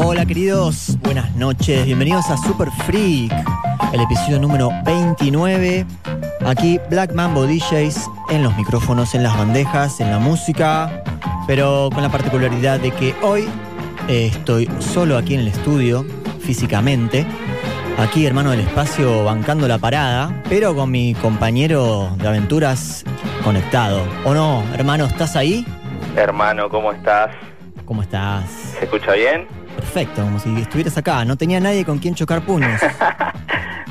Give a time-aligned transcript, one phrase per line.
[0.00, 3.32] Hola queridos, buenas noches, bienvenidos a Super Freak,
[3.92, 5.84] el episodio número 29.
[6.46, 11.02] Aquí Black Mambo DJs en los micrófonos, en las bandejas, en la música,
[11.48, 13.48] pero con la particularidad de que hoy
[14.06, 16.06] eh, estoy solo aquí en el estudio,
[16.42, 17.26] físicamente.
[17.98, 23.04] Aquí, hermano del espacio, bancando la parada, pero con mi compañero de aventuras
[23.42, 24.04] conectado.
[24.24, 25.66] ¿O no, hermano, estás ahí?
[26.14, 27.30] Hermano, ¿cómo estás?
[27.84, 28.44] ¿Cómo estás?
[28.78, 29.57] ¿Se escucha bien?
[29.88, 31.24] Perfecto, como si estuvieras acá.
[31.24, 32.80] No tenía nadie con quien chocar puños.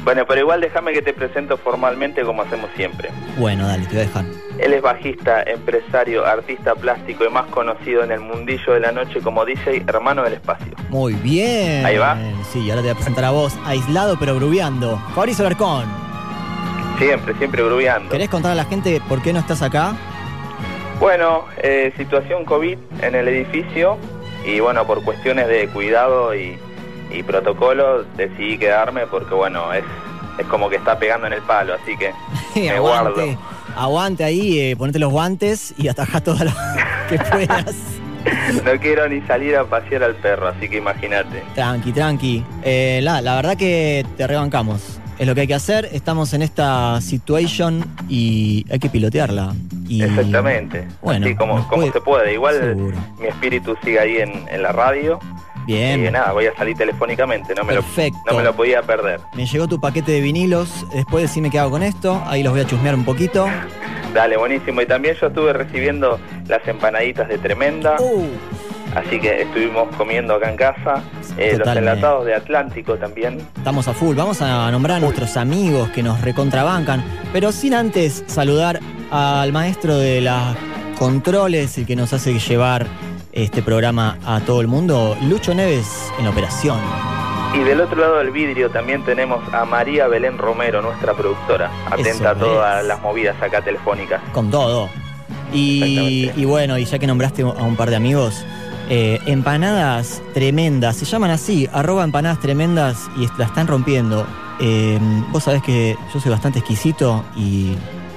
[0.04, 3.10] Bueno, pero igual déjame que te presento formalmente como hacemos siempre.
[3.38, 4.26] Bueno, dale, te voy a dejar.
[4.58, 9.20] Él es bajista, empresario, artista plástico y más conocido en el mundillo de la noche
[9.20, 10.74] como DJ Hermano del Espacio.
[10.88, 11.86] Muy bien.
[11.86, 12.18] Ahí va.
[12.54, 14.98] Sí, ahora te voy a presentar a vos, aislado pero grubeando.
[15.14, 15.84] Fabricio Alarcón,
[16.98, 18.10] Siempre, siempre grubeando.
[18.10, 19.94] ¿querés contar a la gente por qué no estás acá?
[21.02, 23.98] Bueno, eh, situación COVID en el edificio
[24.48, 26.58] y bueno, por cuestiones de cuidado y,
[27.12, 29.84] y protocolo decidí quedarme porque bueno, es,
[30.40, 32.14] es como que está pegando en el palo, así que
[32.56, 33.10] me guardo.
[33.10, 33.38] aguante,
[33.76, 36.52] aguante ahí, eh, ponete los guantes y ataja todo lo
[37.10, 37.76] que puedas.
[38.66, 41.44] No quiero ni salir a pasear al perro, así que imagínate.
[41.56, 42.44] Tranqui, tranqui.
[42.64, 45.00] Eh, la, la verdad que te rebancamos.
[45.20, 45.90] Es lo que hay que hacer.
[45.92, 49.56] Estamos en esta situation y hay que pilotearla.
[49.88, 50.88] Y, Exactamente.
[51.02, 52.34] Bueno, como, como puede- se puede.
[52.34, 52.98] Igual Seguro.
[53.20, 55.20] mi espíritu sigue ahí en, en la radio.
[55.66, 56.06] Bien.
[56.06, 57.54] Y nada, voy a salir telefónicamente.
[57.56, 58.20] No me, lo, Perfecto.
[58.32, 59.20] no me lo podía perder.
[59.36, 60.86] Me llegó tu paquete de vinilos.
[60.94, 62.22] Después decime qué hago con esto.
[62.28, 63.48] Ahí los voy a chusmear un poquito.
[64.14, 64.82] Dale, buenísimo.
[64.82, 67.98] Y también yo estuve recibiendo las empanaditas de Tremenda.
[68.00, 68.28] Uh,
[68.98, 71.04] Así que estuvimos comiendo acá en casa.
[71.38, 73.40] Eh, los enlatados de Atlántico también.
[73.56, 74.16] estamos a full.
[74.16, 77.04] Vamos a nombrar a nuestros amigos que nos recontrabancan.
[77.32, 78.80] Pero sin antes saludar
[79.12, 80.56] al maestro de las
[80.98, 82.88] controles, el que nos hace llevar
[83.34, 86.80] este programa a todo el mundo, Lucho Neves en operación.
[87.54, 91.70] Y del otro lado del vidrio también tenemos a María Belén Romero, nuestra productora.
[91.86, 92.88] Atenta Eso a todas es.
[92.88, 94.22] las movidas acá telefónicas.
[94.34, 94.90] con todo.
[95.54, 98.44] Y, y bueno, y ya que nombraste a un par de amigos,
[98.90, 104.26] eh, empanadas tremendas, se llaman así, arroba empanadas tremendas y la están rompiendo.
[104.60, 104.98] Eh,
[105.32, 107.74] vos sabés que yo soy bastante exquisito y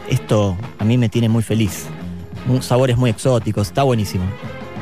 [0.08, 1.86] esto a mí me tiene muy feliz.
[2.60, 4.24] Sabores muy exóticos, está buenísimo.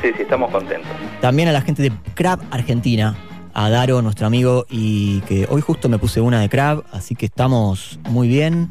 [0.01, 0.89] Sí, sí, estamos contentos.
[1.21, 3.15] También a la gente de Crab Argentina,
[3.53, 7.25] a Daro, nuestro amigo, y que hoy justo me puse una de Crab, así que
[7.25, 8.69] estamos muy bien.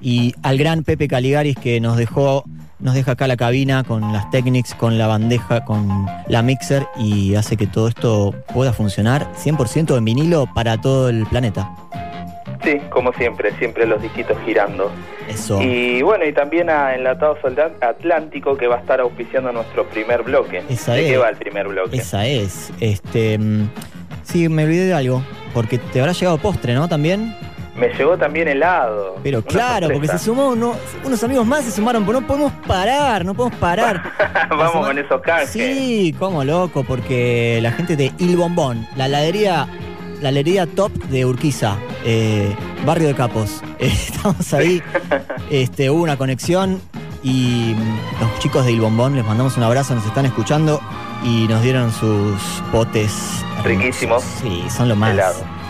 [0.00, 2.44] Y al gran Pepe Caligaris que nos dejó,
[2.82, 7.34] nos deja acá la cabina con las Technics, con la bandeja, con la mixer y
[7.36, 11.70] hace que todo esto pueda funcionar 100% en vinilo para todo el planeta.
[12.64, 14.90] Sí, como siempre, siempre los disquitos girando.
[15.28, 15.60] Eso.
[15.60, 20.22] Y bueno, y también a Enlatados Soldat- Atlántico que va a estar auspiciando nuestro primer
[20.22, 20.62] bloque.
[20.68, 21.20] Esa ¿De qué es.
[21.20, 21.96] va el primer bloque?
[21.96, 22.72] Esa es.
[22.80, 23.68] Este, mm,
[24.22, 25.22] sí, me olvidé de algo,
[25.54, 26.88] porque te habrá llegado postre, ¿no?
[26.88, 27.34] También.
[27.74, 29.16] Me llegó también helado.
[29.22, 30.74] Pero claro, porque se sumó uno-
[31.04, 34.02] unos amigos más, se sumaron, pero no podemos parar, no podemos parar.
[34.50, 35.50] Vamos con esos canjes.
[35.50, 39.66] Sí, como loco, porque la gente de Il Bombón, la heladería,
[40.20, 42.54] la heladería top de Urquiza, eh,
[42.84, 44.82] barrio de Capos, eh, estamos ahí,
[45.50, 46.78] este, hubo una conexión
[47.22, 47.74] y
[48.20, 50.78] los chicos de Il Bombón, les mandamos un abrazo, nos están escuchando
[51.24, 52.38] y nos dieron sus
[52.70, 53.42] potes.
[53.64, 54.22] Riquísimos.
[54.42, 55.12] Sí, son lo más.
[55.12, 55.61] Helado.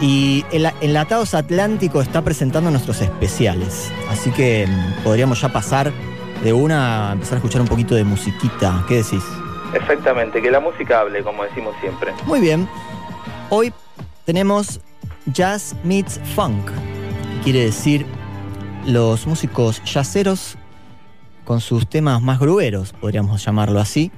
[0.00, 3.90] Y el Enlatados Atlántico está presentando nuestros especiales.
[4.08, 5.92] Así que mm, podríamos ya pasar
[6.44, 8.84] de una a empezar a escuchar un poquito de musiquita.
[8.86, 9.24] ¿Qué decís?
[9.74, 12.12] Exactamente, que la música hable, como decimos siempre.
[12.26, 12.68] Muy bien.
[13.50, 13.72] Hoy
[14.24, 14.80] tenemos
[15.26, 16.66] Jazz Meets Funk.
[16.66, 18.06] que Quiere decir
[18.86, 20.56] los músicos jazzeros
[21.44, 24.12] con sus temas más grueros, podríamos llamarlo así.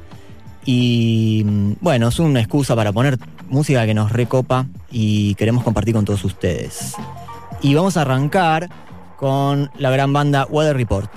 [0.64, 3.18] Y mm, bueno, es una excusa para poner
[3.50, 6.94] música que nos recopa y queremos compartir con todos ustedes.
[7.60, 8.68] Y vamos a arrancar
[9.16, 11.10] con la gran banda Weather Report.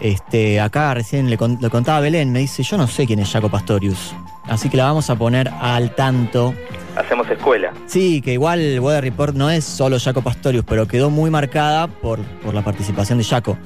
[0.00, 3.30] Este, acá recién le, con- le contaba Belén, me dice, yo no sé quién es
[3.30, 4.14] Jaco Pastorius.
[4.44, 6.52] Así que la vamos a poner al tanto.
[6.96, 7.72] Hacemos escuela.
[7.86, 12.20] Sí, que igual Weather Report no es solo Jaco Pastorius, pero quedó muy marcada por,
[12.44, 13.56] por la participación de Jaco.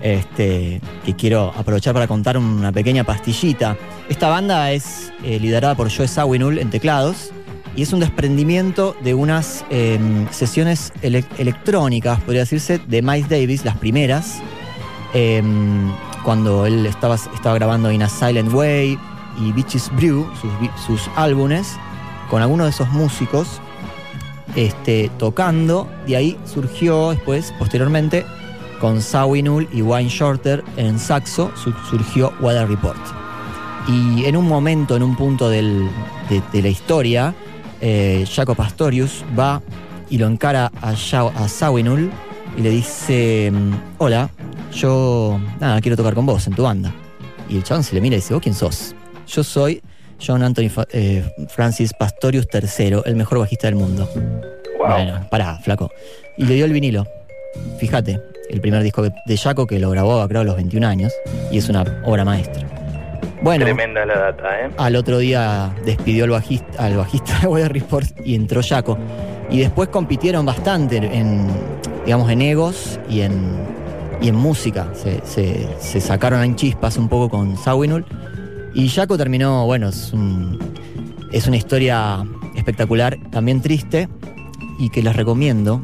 [0.00, 3.76] Este, que quiero aprovechar para contar una pequeña pastillita.
[4.08, 7.32] Esta banda es eh, liderada por Joe Sawinul en teclados
[7.74, 9.98] y es un desprendimiento de unas eh,
[10.30, 14.40] sesiones ele- electrónicas, podría decirse, de Miles Davis, las primeras,
[15.14, 15.42] eh,
[16.22, 17.16] cuando él estaba,
[17.54, 18.98] grabando In a Silent Way
[19.40, 20.28] y Bitches Brew,
[20.86, 21.76] sus álbumes,
[22.30, 23.60] con algunos de esos músicos
[24.54, 25.88] este, tocando.
[26.06, 28.26] De ahí surgió después, posteriormente,
[28.80, 32.98] con Sawinul y Wayne Shorter en saxo, su- surgió Weather Report.
[33.88, 35.88] Y en un momento, en un punto del-
[36.28, 37.34] de, de la historia,
[37.80, 39.62] eh, Jaco Pastorius va
[40.10, 42.10] y lo encara a, a Sawinul
[42.56, 44.30] y le dice, mm, hola,
[44.72, 46.92] yo nada, quiero tocar con vos en tu banda.
[47.48, 48.94] Y el chabón se le mira y dice, ¿vos quién sos?
[49.26, 49.82] Yo soy
[50.24, 54.08] John Anthony eh, Francis Pastorius III, el mejor bajista del mundo.
[54.78, 54.88] Wow.
[54.90, 55.90] Bueno, pará, flaco.
[56.36, 57.06] Y le dio el vinilo.
[57.78, 61.12] Fíjate, el primer disco de Jaco que lo grabó creo a los 21 años
[61.50, 62.66] y es una obra maestra.
[63.42, 64.70] Bueno, Tremenda la data, ¿eh?
[64.78, 68.98] al otro día despidió al bajista, al bajista de Weather Report y entró Jaco.
[69.50, 71.46] Y después compitieron bastante en,
[72.04, 73.40] digamos, en egos y en,
[74.20, 74.88] y en música.
[74.94, 78.04] Se, se- se sacaron en chispas un poco con Sawinul.
[78.74, 80.58] Y Jaco terminó, bueno, es, un-
[81.32, 82.24] es una historia
[82.56, 84.08] espectacular, también triste,
[84.80, 85.82] y que les recomiendo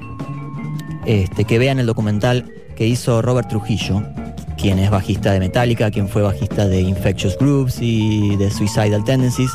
[1.06, 2.44] este, que vean el documental
[2.76, 4.02] que hizo Robert Trujillo,
[4.56, 9.50] quien es bajista de Metallica, quien fue bajista de Infectious Groups y de Suicidal Tendencies,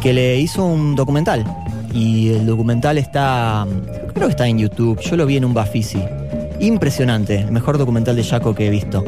[0.00, 1.44] que le hizo un documental.
[1.92, 3.66] Y el documental está,
[4.14, 6.02] creo que está en YouTube, yo lo vi en un Bafisi.
[6.60, 9.04] Impresionante, el mejor documental de Jaco que he visto,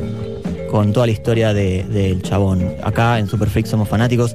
[0.70, 2.66] con toda la historia de- del chabón.
[2.82, 4.34] Acá en Superfreak somos fanáticos.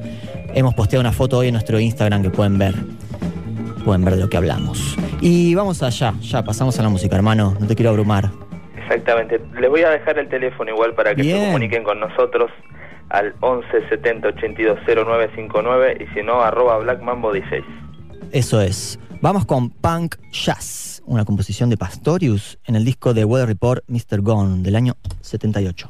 [0.53, 2.75] Hemos posteado una foto hoy en nuestro Instagram que pueden ver.
[3.87, 4.97] Pueden ver de lo que hablamos.
[5.21, 7.55] Y vamos allá, ya pasamos a la música, hermano.
[7.57, 8.29] No te quiero abrumar.
[8.75, 9.39] Exactamente.
[9.61, 11.39] Les voy a dejar el teléfono igual para que Bien.
[11.39, 12.51] se comuniquen con nosotros
[13.07, 17.63] al 11 70 82 0959 y si no, arroba Black Mambo 16.
[18.33, 18.99] Eso es.
[19.21, 24.19] Vamos con Punk Jazz, una composición de Pastorius en el disco de Weather Report Mr.
[24.19, 25.89] Gone del año 78.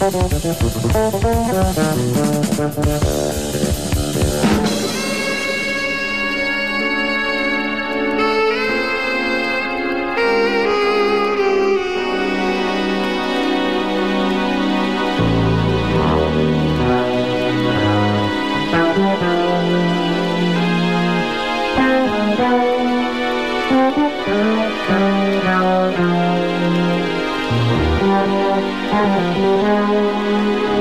[0.00, 0.40] Mm-hmm.
[28.10, 29.38] Thank
[30.74, 30.79] you.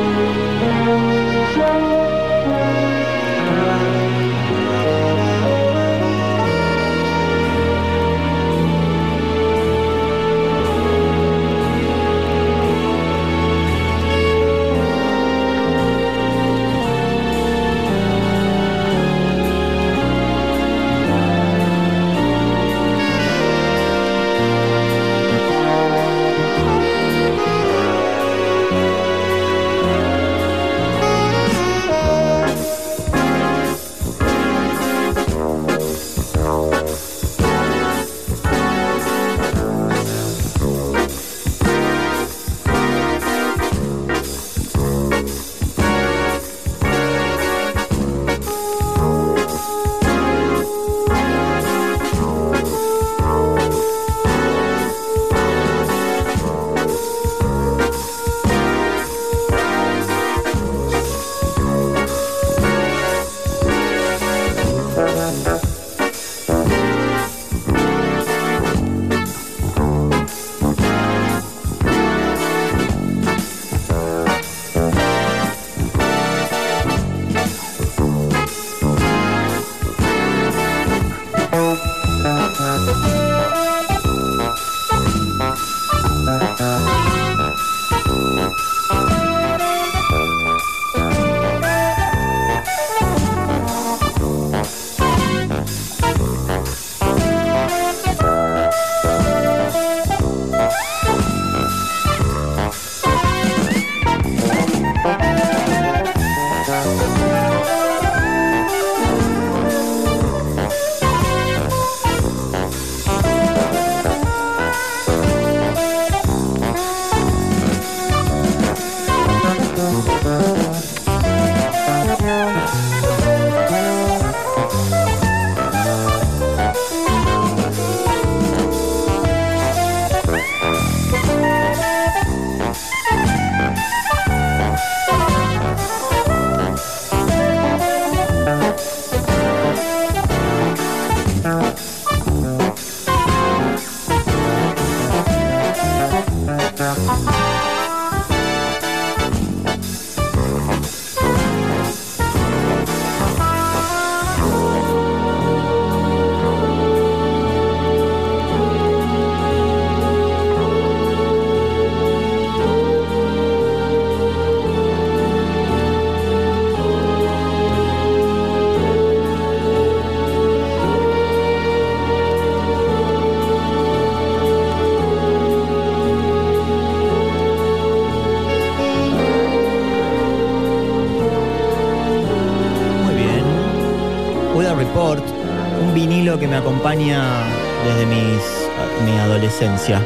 [186.80, 190.02] Desde mi adolescencia.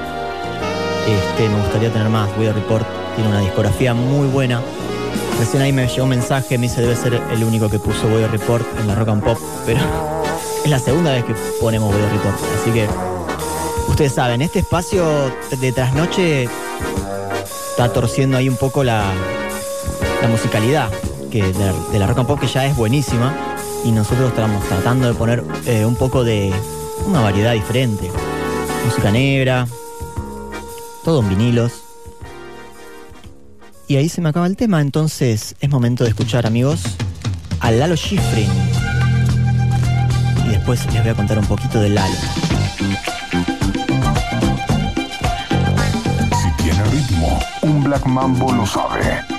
[1.08, 2.30] Este, me gustaría tener más.
[2.38, 4.62] Weather Report tiene una discografía muy buena.
[5.40, 8.32] Recién ahí me llegó un mensaje, me dice debe ser el único que puso Weather
[8.32, 9.80] Report en la Rock and Pop, pero
[10.64, 12.36] es la segunda vez que ponemos Weather Report.
[12.62, 12.88] Así que
[13.88, 15.06] ustedes saben, este espacio
[15.60, 16.48] de trasnoche
[17.72, 19.06] está torciendo ahí un poco la,
[20.30, 20.90] musicalidad
[21.30, 23.53] que de, la rock and pop que ya es buenísima
[23.84, 26.54] y nosotros estamos tratando de poner eh, un poco de
[27.06, 28.10] una variedad diferente.
[28.86, 29.68] Música negra,
[31.04, 31.84] todo en vinilos.
[33.88, 36.82] Y ahí se me acaba el tema, entonces es momento de escuchar, amigos,
[37.60, 38.50] a Lalo Schifrin.
[40.46, 42.16] Y después les voy a contar un poquito de Lalo.
[46.42, 49.33] Si tiene ritmo, un Black Mambo lo sabe.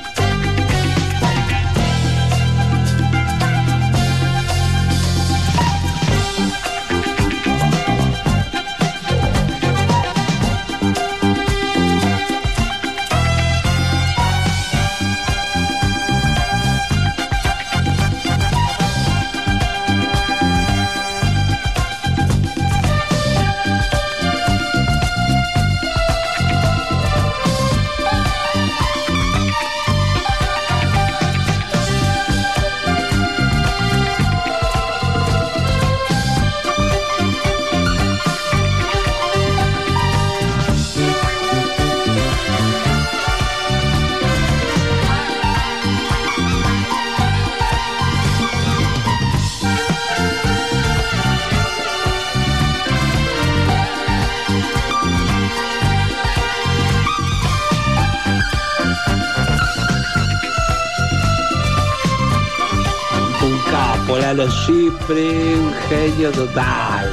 [65.07, 67.13] Chifre, un genio total.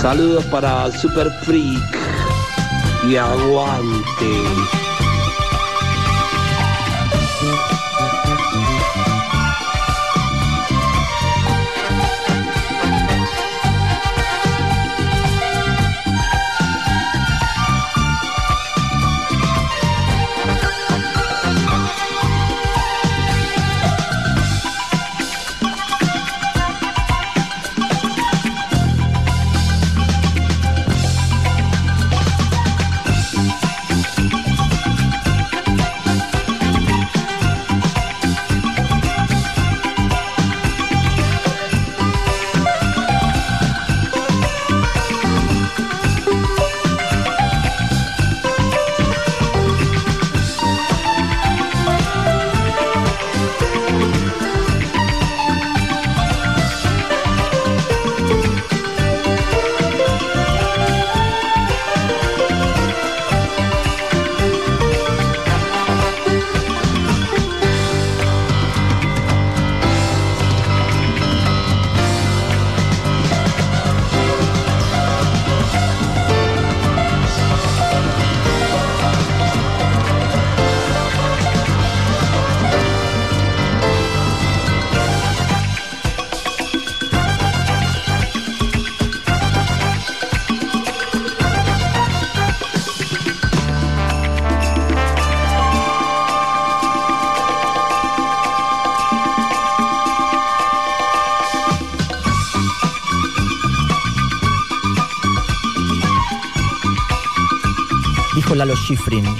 [0.00, 1.98] Saludos para Super Freak
[3.06, 4.89] y aguante.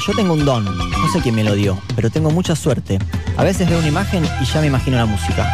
[0.06, 3.00] Yo tengo un don, no sé quién me lo dio, pero tengo mucha suerte.
[3.36, 5.50] A veces veo una imagen y ya me imagino la música.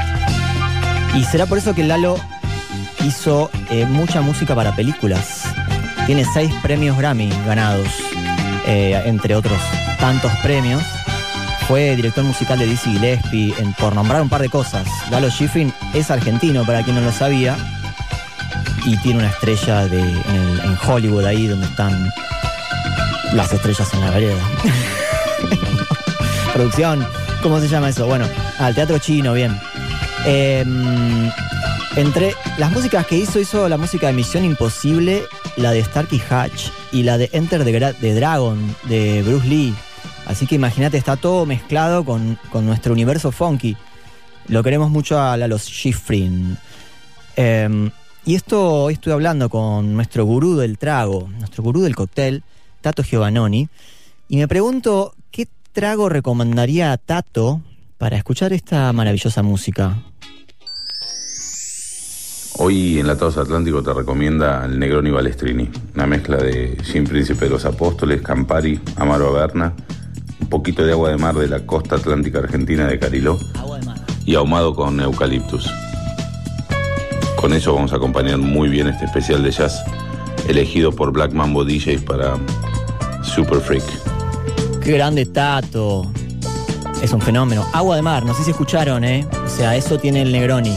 [1.15, 2.17] Y será por eso que Lalo
[3.07, 5.45] hizo eh, mucha música para películas.
[6.05, 7.89] Tiene seis premios Grammy ganados,
[8.67, 9.59] eh, entre otros
[9.99, 10.83] tantos premios.
[11.67, 14.87] Fue director musical de Dizzy Gillespie, en, por nombrar un par de cosas.
[15.11, 17.57] Lalo Schifrin es argentino, para quien no lo sabía,
[18.85, 22.13] y tiene una estrella de, en Hollywood, ahí donde están
[23.33, 24.43] las estrellas en la vereda.
[26.55, 27.07] Producción,
[27.43, 28.07] ¿cómo se llama eso?
[28.07, 28.27] Bueno,
[28.59, 29.57] al teatro chino, bien.
[30.25, 31.31] Em,
[31.97, 35.25] entre las músicas que hizo, hizo la música de Misión Imposible,
[35.57, 39.75] la de Starkey Hatch y la de Enter the, Dragon de Bruce Lee.
[40.27, 43.77] Así que imagínate, está todo mezclado con, nuestro universo funky.
[44.49, 46.57] Lo queremos mucho a los Schifrin.
[47.37, 47.91] Em,
[48.25, 52.43] y esto hoy estoy hablando con nuestro gurú del trago, nuestro gurú del cóctel,
[52.87, 53.69] Tato Giovannoni,
[54.29, 57.61] y me pregunto qué trago recomendaría a Tato
[57.99, 59.97] para escuchar esta maravillosa música.
[62.59, 67.51] Hoy en Latados Atlántico te recomienda el Negroni Balestrini, una mezcla de Gin Príncipe de
[67.51, 69.75] los Apóstoles, Campari, Amaro Averna,
[70.41, 73.37] un poquito de agua de mar de la costa atlántica argentina de Cariló
[74.25, 75.69] y ahumado con eucaliptus.
[77.35, 79.83] Con eso vamos a acompañar muy bien este especial de jazz
[80.49, 82.37] elegido por Black Mambo DJs para
[83.23, 83.85] Super Freak.
[84.83, 86.11] Qué grande Tato.
[87.03, 87.67] Es un fenómeno.
[87.73, 89.27] Agua de mar, no sé si escucharon, ¿eh?
[89.45, 90.75] O sea, eso tiene el Negroni.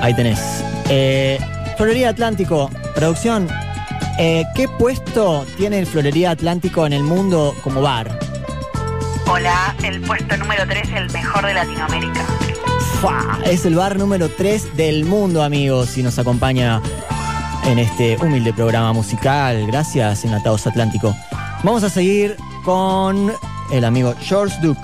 [0.00, 0.40] Ahí tenés.
[0.90, 1.38] Eh,
[1.76, 3.48] Florería Atlántico, producción.
[4.18, 8.18] eh, ¿Qué puesto tiene el Florería Atlántico en el mundo como bar?
[9.26, 12.24] Hola, el puesto número 3, el mejor de Latinoamérica.
[13.00, 13.38] ¡Fua!
[13.44, 16.82] Es el bar número 3 del mundo, amigos, y nos acompaña
[17.66, 19.66] en este humilde programa musical.
[19.66, 21.14] Gracias, Enlatados Atlántico.
[21.62, 23.32] Vamos a seguir con
[23.70, 24.80] el amigo George Duke.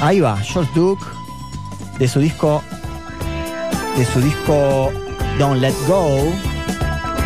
[0.00, 1.04] Ahí va, George Duke,
[1.98, 2.62] de su disco,
[3.96, 4.92] de su disco
[5.38, 6.32] Don't Let Go,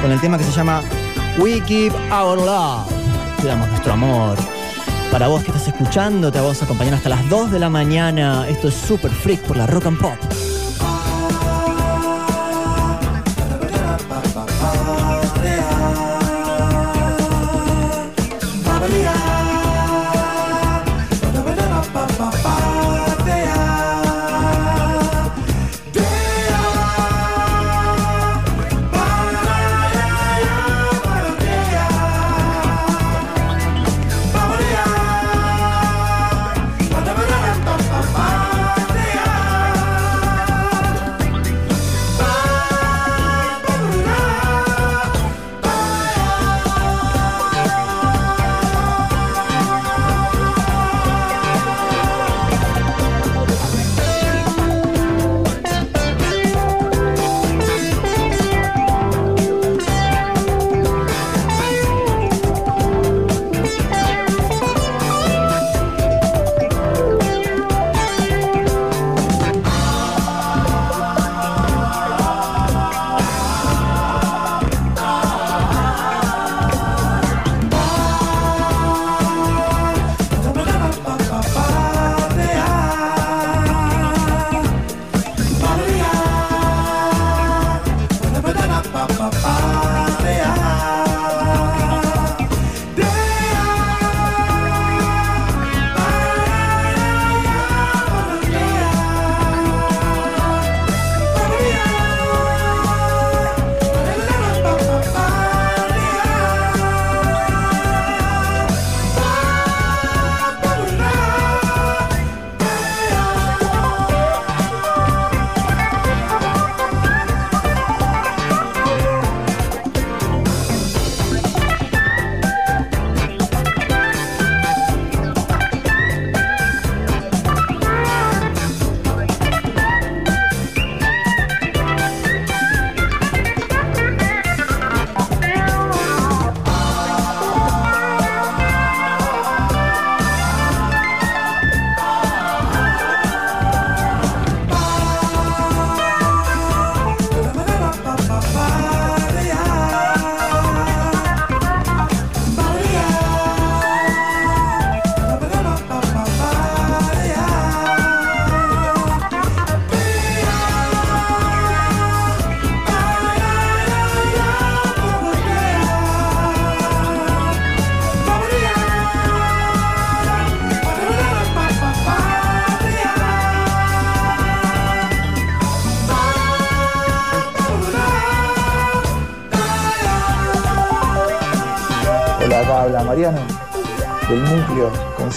[0.03, 0.83] con el tema que se llama
[1.39, 2.87] We Give Our Love.
[3.41, 4.37] Te damos nuestro amor.
[5.11, 8.47] Para vos que estás escuchando, te vamos a acompañar hasta las 2 de la mañana.
[8.49, 10.58] Esto es Super Freak por la Rock and Pop.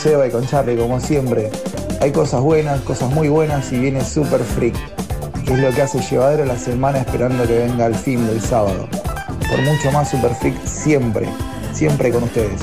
[0.01, 1.51] Seba y con Charlie, como siempre.
[2.01, 4.75] Hay cosas buenas, cosas muy buenas y viene super freak,
[5.45, 8.87] que es lo que hace llevadero la semana esperando que venga el fin del sábado.
[9.47, 11.27] Por mucho más super freak, siempre,
[11.71, 12.61] siempre con ustedes.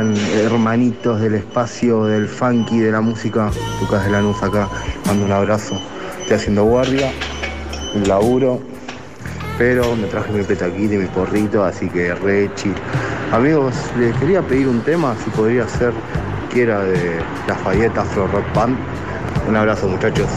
[0.00, 3.50] Hermanitos del espacio, del funky, de la música.
[3.80, 4.68] Lucas de Lanús acá,
[5.06, 5.80] mando un abrazo.
[6.20, 7.10] Estoy haciendo guardia,
[7.94, 8.60] un laburo,
[9.58, 12.74] pero me traje mi petaquita y mi porrito, así que re chill.
[13.32, 15.92] Amigos, les quería pedir un tema, si podría ser,
[16.52, 18.76] que era de la Falleta Afro Rock Band.
[19.48, 20.28] Un abrazo muchachos.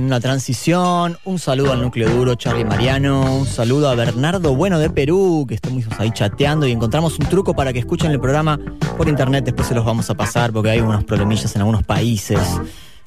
[0.00, 1.18] Bien, la transición.
[1.26, 3.36] Un saludo al núcleo duro, Charlie Mariano.
[3.36, 7.52] Un saludo a Bernardo Bueno de Perú, que estamos ahí chateando y encontramos un truco
[7.52, 8.58] para que escuchen el programa
[8.96, 9.44] por internet.
[9.44, 12.40] Después se los vamos a pasar porque hay unos problemillas en algunos países.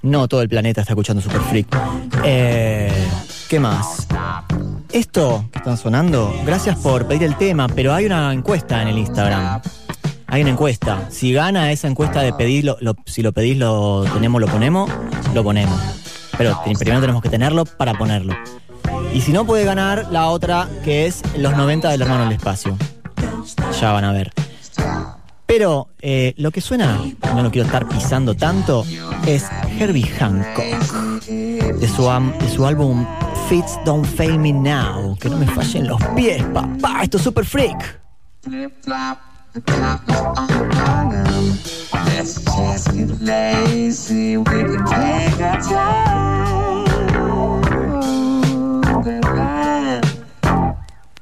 [0.03, 1.75] No todo el planeta está escuchando Super Freak.
[2.25, 2.93] Eh,
[3.49, 4.08] ¿Qué más?
[4.91, 8.99] Esto que están sonando, gracias por pedir el tema, pero hay una encuesta en el
[8.99, 9.62] Instagram.
[10.27, 11.08] Hay una encuesta.
[11.10, 14.91] Si gana esa encuesta de pedirlo, lo- si lo pedís, lo tenemos, lo ponemos,
[15.34, 15.79] lo ponemos.
[16.38, 18.36] Pero pri- primero tenemos que tenerlo para ponerlo.
[19.13, 22.78] Y si no puede ganar la otra, que es los 90 del hermano del espacio.
[23.80, 24.32] Ya van a ver.
[25.46, 27.00] Pero eh, lo que suena,
[27.36, 28.86] no lo quiero estar pisando tanto,
[29.28, 29.46] es
[29.80, 30.58] Herbie Hancock.
[31.28, 32.04] De su,
[32.39, 33.06] de su álbum
[33.50, 35.15] Fits Don't Fail Me Now.
[35.19, 37.04] Que no me fallen los pies, papá.
[37.04, 38.00] Esto es Super Freak.
[42.23, 44.38] Let's just get lazy.
[44.38, 46.86] We can take our time.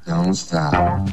[0.06, 1.08] Don't stop.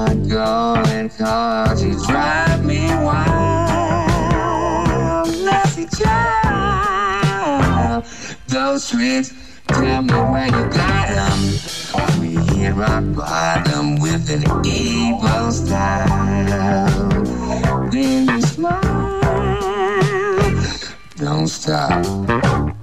[0.00, 4.08] On going, cause you drive me wild.
[5.36, 7.24] Lassie child.
[8.48, 9.34] Those streets,
[9.68, 11.40] tell me where you got them.
[12.20, 17.10] We hit rock bottom with an evil style.
[17.90, 19.20] Then you smile.
[21.16, 22.79] Don't stop.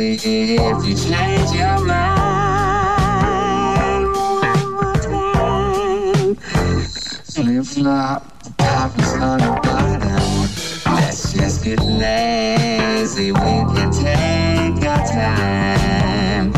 [0.00, 2.06] If you change your mind.
[4.14, 6.34] One more time.
[7.24, 10.48] Flip flop, the top is on the bottom.
[10.94, 13.32] Let's just get lazy.
[13.32, 16.52] We can take our time.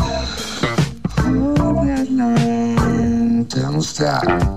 [1.17, 3.43] Hold that line.
[3.45, 4.50] Don't stop.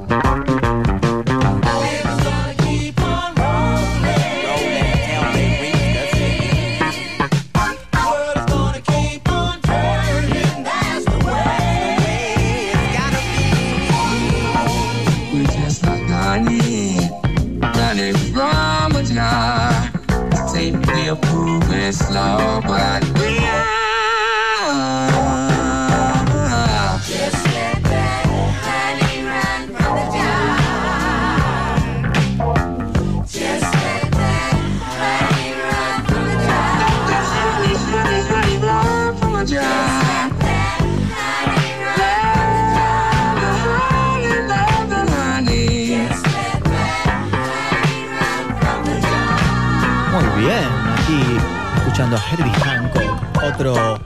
[51.95, 54.01] Escuchando a Herbie Hancock, otro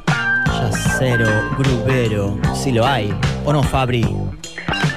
[0.44, 3.18] yacero, grubero, si lo hay.
[3.46, 4.02] ¿O no, Fabri?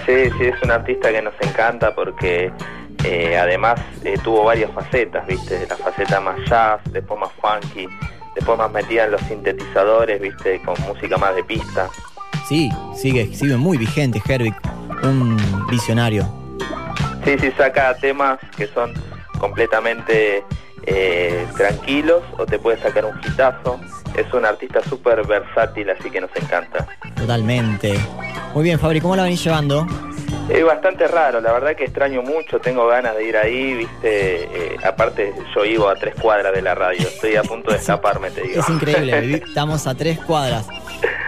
[0.06, 2.52] Sí, sí, es un artista que nos encanta porque
[3.06, 5.66] eh, además eh, tuvo varias facetas, ¿viste?
[5.70, 7.88] La faceta más jazz, después más funky,
[8.36, 10.62] después más metida en los sintetizadores, ¿viste?
[10.62, 11.88] Con música más de pista.
[12.50, 14.54] Sí, sigue, sigue muy vigente Herbie,
[15.04, 15.38] un
[15.70, 16.28] visionario.
[17.24, 18.94] Sí, sí, saca temas que son
[19.40, 20.44] completamente
[20.86, 23.80] eh, tranquilos o te puede sacar un hitazo.
[24.16, 26.88] Es un artista súper versátil, así que nos encanta.
[27.16, 27.98] Totalmente.
[28.54, 29.88] Muy bien, Fabri, ¿cómo la venís llevando?
[30.54, 34.78] Es bastante raro, la verdad que extraño mucho, tengo ganas de ir ahí, viste, eh,
[34.84, 38.42] aparte yo vivo a tres cuadras de la radio, estoy a punto de escaparme, te
[38.42, 38.60] digo.
[38.62, 40.68] Es increíble, estamos a tres cuadras.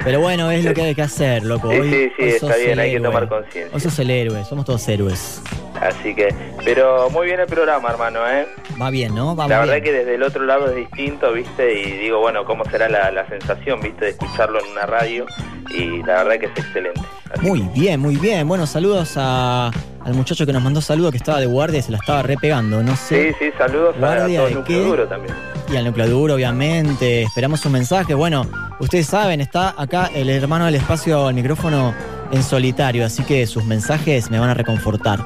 [0.04, 1.72] Pero bueno, es lo que hay que hacer, loco.
[1.72, 3.74] Sí, Hoy- sí, sí, hoy está bien, hay que tomar conciencia.
[3.74, 5.42] Hoy sos el héroe, somos todos héroes.
[5.82, 6.34] Así que,
[6.64, 8.46] pero muy bien el programa, hermano, ¿eh?
[8.82, 9.36] Va bien, ¿no?
[9.36, 9.84] Va la verdad bien.
[9.86, 11.74] que desde el otro lado es distinto, ¿viste?
[11.80, 14.06] Y digo, bueno, ¿cómo será la, la sensación, ¿viste?
[14.06, 15.26] De escucharlo en una radio.
[15.70, 17.02] Y la verdad que es excelente.
[17.32, 18.48] Así Muy bien, muy bien.
[18.48, 19.71] Bueno, saludos a-
[20.04, 22.84] al muchacho que nos mandó saludos que estaba de guardia y se la estaba repegando.
[22.84, 23.30] No sé.
[23.32, 24.86] Sí, sí, saludos a Guardia todo de el núcleo qué?
[24.86, 25.34] duro también.
[25.71, 27.23] Y al núcleo duro, obviamente.
[27.23, 28.13] Esperamos un mensaje.
[28.13, 28.45] Bueno,
[28.80, 31.93] ustedes saben, está acá el hermano del espacio al micrófono
[32.32, 35.19] en solitario, así que sus mensajes me van a reconfortar.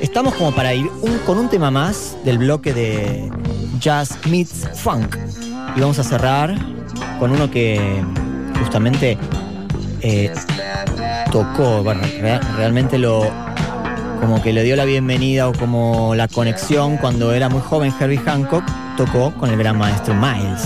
[0.00, 3.30] Estamos como para ir un- con un tema más del bloque de
[3.80, 5.16] Jazz Meets Funk.
[5.76, 6.54] Y vamos a cerrar
[7.18, 8.02] con uno que
[8.58, 9.16] justamente
[10.00, 10.32] eh,
[11.32, 13.22] tocó, bueno, rea- realmente lo
[14.20, 18.18] como que le dio la bienvenida o como la conexión cuando era muy joven Herbie
[18.18, 18.64] Hancock
[18.96, 20.62] tocó con el gran maestro Miles.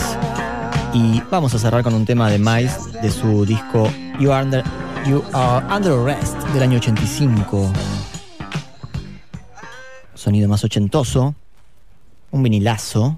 [0.95, 4.65] Y vamos a cerrar con un tema de Miles de su disco You Are Under,
[5.07, 7.73] you Are Under Arrest del año 85.
[10.15, 11.35] Sonido más ochentoso,
[12.31, 13.17] un vinilazo.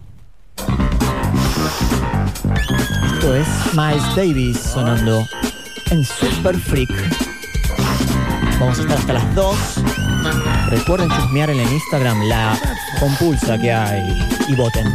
[3.15, 5.23] Esto es Miles Davis sonando
[5.91, 6.91] en Super Freak.
[8.59, 9.57] Vamos a estar hasta las 2.
[10.71, 12.59] Recuerden chusmear en el Instagram la
[12.99, 14.87] compulsa que hay y voten.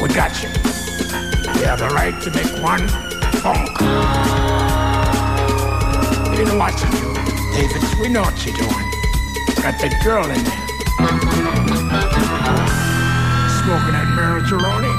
[0.00, 0.48] We got you.
[1.58, 3.07] You have the right to make one
[3.40, 3.54] call.
[6.36, 7.14] You know what you do,
[7.54, 7.82] David.
[8.00, 8.90] We know what you're doing.
[9.62, 10.64] Got that girl in there.
[13.62, 14.92] Smoking that marijuana.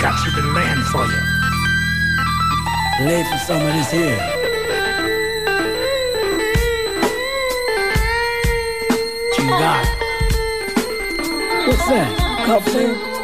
[0.00, 1.22] Got you been laying for you.
[3.06, 4.18] Lay for some of this here.
[9.26, 9.86] What you got?
[11.66, 12.44] What's that?
[12.46, 13.19] Cuffs in?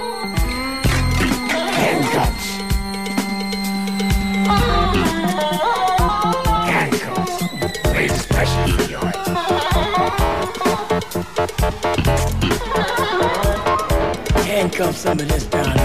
[14.67, 15.77] Handcuff some of this down.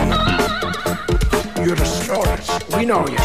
[1.64, 2.50] You're the strollers.
[2.76, 3.20] We know you.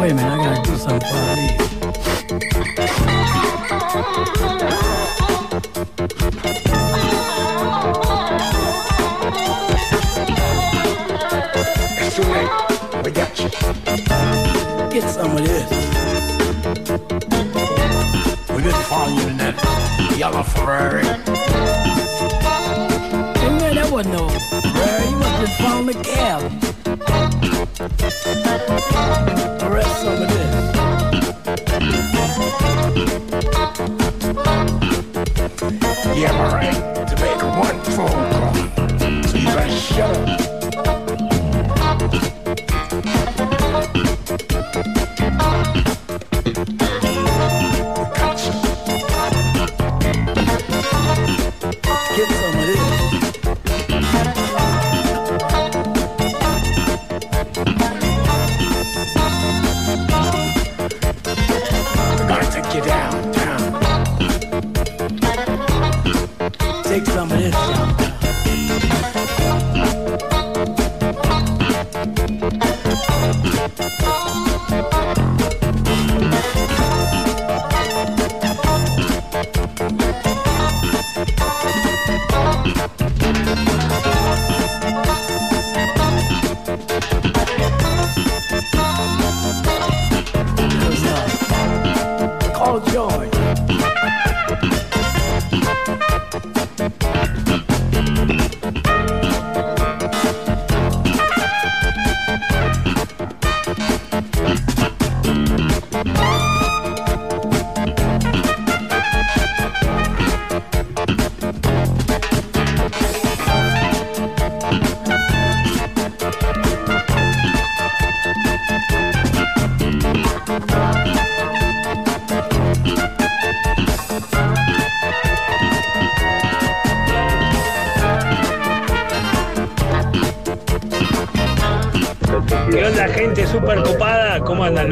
[0.00, 1.60] Wait a minute, I gotta do something for I leave.
[12.00, 12.52] It's too late.
[13.04, 13.48] We got you.
[14.90, 15.70] Get some of this.
[18.50, 19.54] We've been following you in that
[20.18, 21.06] yellow Ferrari.
[23.92, 25.04] Wasn't no rare.
[25.10, 26.40] You must have found the cab.
[29.62, 30.52] Arrest some of this.
[36.16, 38.54] You have a right to make one phone call.
[39.26, 40.51] So you.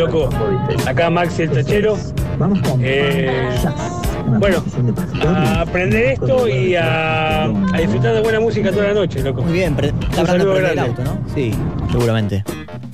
[0.01, 0.29] Loco?
[0.87, 1.97] Acá Maxi el Tachero.
[2.81, 3.49] Eh,
[4.39, 4.63] bueno,
[5.27, 9.43] a aprender esto y a, a disfrutar de buena música toda la noche, loco.
[9.43, 11.19] Muy bien, está hablando de el auto, ¿no?
[11.35, 11.55] Sí,
[11.91, 12.45] seguramente.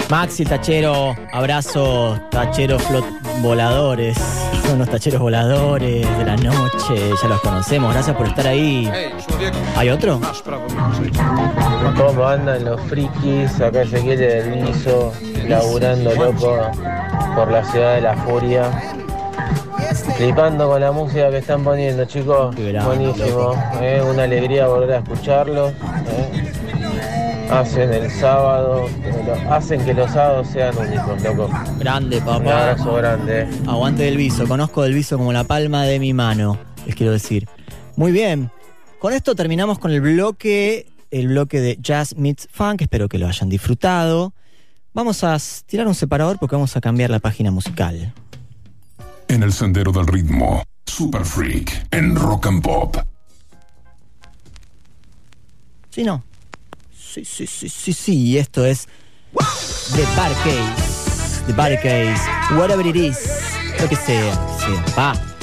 [0.08, 3.04] Maxi, el tachero, abrazo, tacheros flot
[3.42, 4.16] voladores.
[4.66, 7.92] Son los tacheros voladores de la noche, ya los conocemos.
[7.92, 8.90] Gracias por estar ahí.
[9.76, 10.20] ¿Hay otro?
[11.96, 13.60] ¿Cómo andan los frikis?
[13.60, 15.12] Acá Ezequiel del Viso,
[15.46, 16.58] laburando loco
[17.36, 18.70] por la ciudad de la furia.
[20.16, 22.54] Flipando con la música que están poniendo, chicos.
[22.56, 23.54] Buenísimo.
[23.80, 25.72] eh, Una alegría volver a escucharlos.
[25.72, 26.52] eh.
[27.50, 28.88] Hacen el sábado,
[29.24, 31.48] lo- hacen que los sábados sean únicos, loco.
[31.78, 32.62] Grande, Un papá.
[32.70, 33.46] abrazo grande.
[33.68, 34.48] Aguante del viso.
[34.48, 37.46] Conozco del viso como la palma de mi mano, les quiero decir.
[37.94, 38.50] Muy bien.
[38.98, 42.82] Con esto terminamos con el bloque, el bloque de Jazz Meets Funk.
[42.82, 44.32] Espero que lo hayan disfrutado.
[44.96, 48.14] Vamos a tirar un separador porque vamos a cambiar la página musical.
[49.28, 52.96] En el sendero del ritmo, Super Freak en Rock and Pop.
[55.90, 56.24] ¿Sí, no?
[56.98, 58.14] Sí, sí, sí, sí, sí.
[58.14, 58.88] Y esto es
[59.94, 61.42] The Bar Case.
[61.46, 62.22] The Bar Case.
[62.56, 63.18] Whatever it is.
[63.78, 64.34] Lo que sea.
[64.58, 64.92] Sí.
[64.98, 65.35] Va.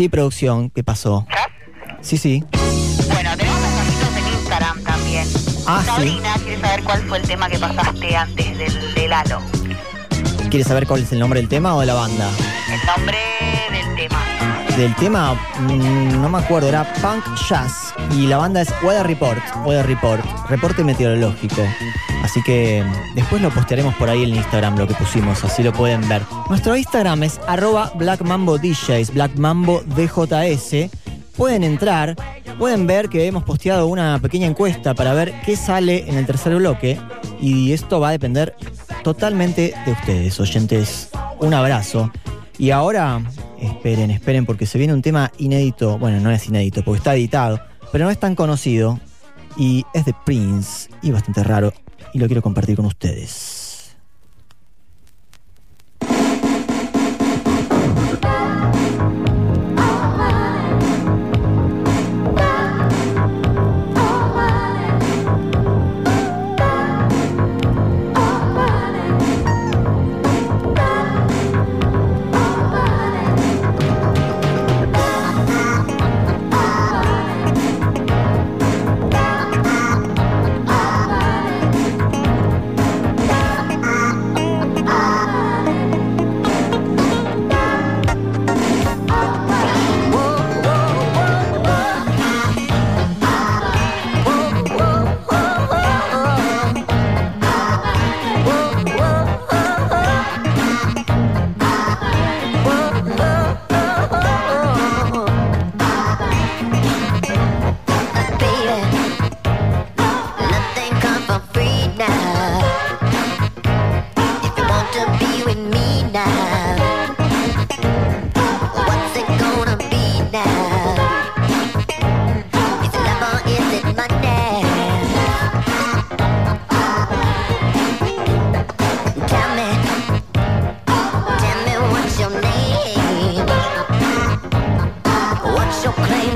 [0.00, 0.70] Sí, producción.
[0.70, 1.26] ¿Qué pasó?
[2.00, 2.42] Sí, sí.
[3.12, 5.28] Bueno, tenemos mensajitos en Instagram también.
[5.66, 5.86] Ah, sí.
[5.90, 9.42] Sabrina quiere saber cuál fue el tema que pasaste antes del, del halo.
[10.48, 12.30] ¿Quieres saber cuál es el nombre del tema o de la banda?
[12.72, 13.18] El nombre
[13.72, 14.24] del tema.
[14.74, 17.92] Del tema, mm, no me acuerdo, era Punk Jazz.
[18.16, 19.42] Y la banda es Weather Report.
[19.66, 20.24] Weather Report.
[20.48, 21.60] Reporte meteorológico.
[22.30, 25.72] Así que mm, después lo postearemos por ahí en Instagram, lo que pusimos, así lo
[25.72, 26.22] pueden ver.
[26.48, 30.90] Nuestro Instagram es arroba Black Mambo DJs, Black Mambo DJS.
[31.36, 32.14] Pueden entrar,
[32.56, 36.54] pueden ver que hemos posteado una pequeña encuesta para ver qué sale en el tercer
[36.54, 37.00] bloque.
[37.40, 38.54] Y esto va a depender
[39.02, 41.10] totalmente de ustedes, oyentes.
[41.40, 42.12] Un abrazo.
[42.58, 43.22] Y ahora,
[43.60, 45.98] esperen, esperen, porque se viene un tema inédito.
[45.98, 47.60] Bueno, no es inédito, porque está editado,
[47.90, 49.00] pero no es tan conocido.
[49.56, 51.72] Y es de Prince, y bastante raro.
[52.12, 53.49] Y lo quiero compartir con ustedes.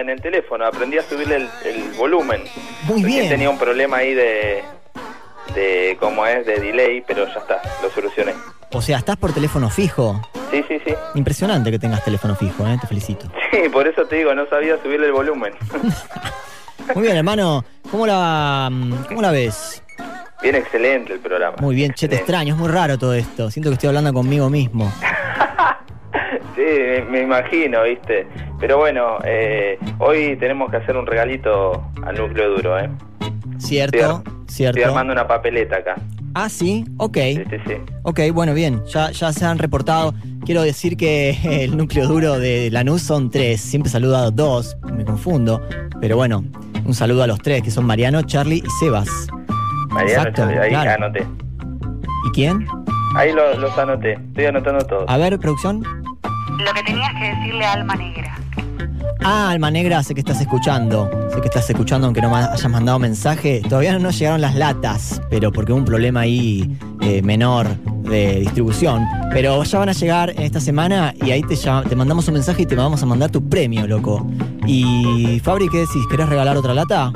[0.00, 2.42] en el teléfono, aprendí a subirle el, el volumen.
[2.84, 3.28] Muy bien.
[3.28, 4.62] tenía un problema ahí de,
[5.54, 6.46] de, ¿cómo es?
[6.46, 8.32] De delay, pero ya está, lo solucioné.
[8.72, 10.20] O sea, estás por teléfono fijo.
[10.50, 10.94] Sí, sí, sí.
[11.14, 12.76] Impresionante que tengas teléfono fijo, ¿eh?
[12.80, 13.26] Te felicito.
[13.50, 15.54] Sí, por eso te digo, no sabía subirle el volumen.
[16.94, 17.64] Muy bien, hermano.
[17.90, 18.70] ¿Cómo la,
[19.08, 19.82] cómo la ves?
[20.42, 21.56] Bien excelente el programa.
[21.58, 22.54] Muy bien, che, te extraño.
[22.54, 23.50] Es muy raro todo esto.
[23.50, 24.92] Siento que estoy hablando conmigo mismo.
[26.54, 28.26] Sí, me, me imagino, ¿viste?
[28.60, 32.90] Pero bueno, eh, hoy tenemos que hacer un regalito al núcleo duro, ¿eh?
[33.58, 34.22] ¿Cierto?
[34.26, 34.86] Estoy ¿Cierto?
[34.86, 35.94] armando una papeleta acá.
[36.34, 37.16] Ah, sí, ok.
[37.16, 37.74] Sí, sí, sí.
[38.02, 40.14] Ok, bueno, bien, ya, ya se han reportado.
[40.44, 43.60] Quiero decir que el núcleo duro de Lanús son tres.
[43.60, 45.60] Siempre saludo a dos, me confundo.
[46.00, 46.44] Pero bueno,
[46.84, 49.08] un saludo a los tres, que son Mariano, Charlie y Sebas.
[49.88, 51.04] Mariano, Exacto, Charlie, ahí claro.
[51.04, 51.26] anoté.
[52.26, 52.66] ¿Y quién?
[53.16, 55.04] Ahí lo- los anoté, estoy anotando todos.
[55.08, 55.82] A ver, producción.
[55.82, 58.37] Lo que tenías que decirle a Alma Negra.
[59.24, 61.10] Ah, Alma Negra, sé que estás escuchando.
[61.34, 63.60] Sé que estás escuchando, aunque no ma- hayas mandado mensaje.
[63.68, 67.66] Todavía no nos llegaron las latas, pero porque hubo un problema ahí eh, menor
[68.04, 69.04] de distribución.
[69.32, 72.62] Pero ya van a llegar en esta semana y ahí te, te mandamos un mensaje
[72.62, 74.26] y te vamos a mandar tu premio, loco.
[74.66, 76.06] Y Fabri, ¿qué decís?
[76.10, 77.12] ¿Querés regalar otra lata?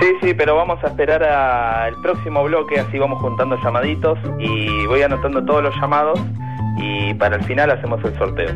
[0.00, 5.02] Sí, sí, pero vamos a esperar al próximo bloque, así vamos juntando llamaditos y voy
[5.02, 6.18] anotando todos los llamados
[6.78, 8.50] y para el final hacemos el sorteo.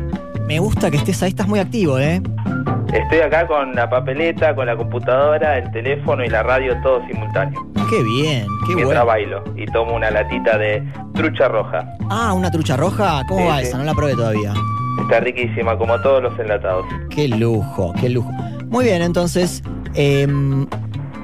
[0.47, 2.21] Me gusta que estés ahí, estás muy activo, ¿eh?
[2.95, 7.65] Estoy acá con la papeleta, con la computadora, el teléfono y la radio todo simultáneo.
[7.89, 9.05] Qué bien, qué Mientras bueno.
[9.05, 10.81] bailo y tomo una latita de
[11.13, 11.85] trucha roja.
[12.09, 13.21] Ah, una trucha roja.
[13.27, 13.63] ¿Cómo Sí, va sí.
[13.67, 13.77] esa?
[13.77, 14.53] No la probé todavía.
[15.01, 16.85] Está riquísima, como todos los enlatados.
[17.09, 18.31] Qué lujo, qué lujo.
[18.69, 19.61] Muy bien, entonces,
[19.93, 20.65] em,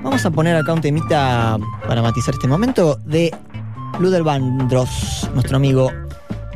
[0.04, 1.58] vamos a poner acá un temita
[1.88, 3.34] para matizar este momento de
[4.00, 5.90] Luder Vandross, nuestro amigo,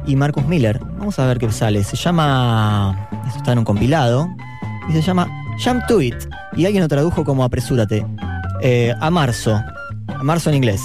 [0.06, 0.80] y Marcus Miller.
[1.00, 1.84] Vamos a ver qué sale.
[1.86, 3.08] Se llama.
[3.28, 4.28] Esto está en un compilado.
[4.90, 5.28] Y se llama
[5.64, 6.16] Jump to It.
[6.56, 8.06] Y alguien lo tradujo como apresúrate.
[8.62, 9.62] Eh, a marzo.
[10.08, 10.82] A marzo en inglés.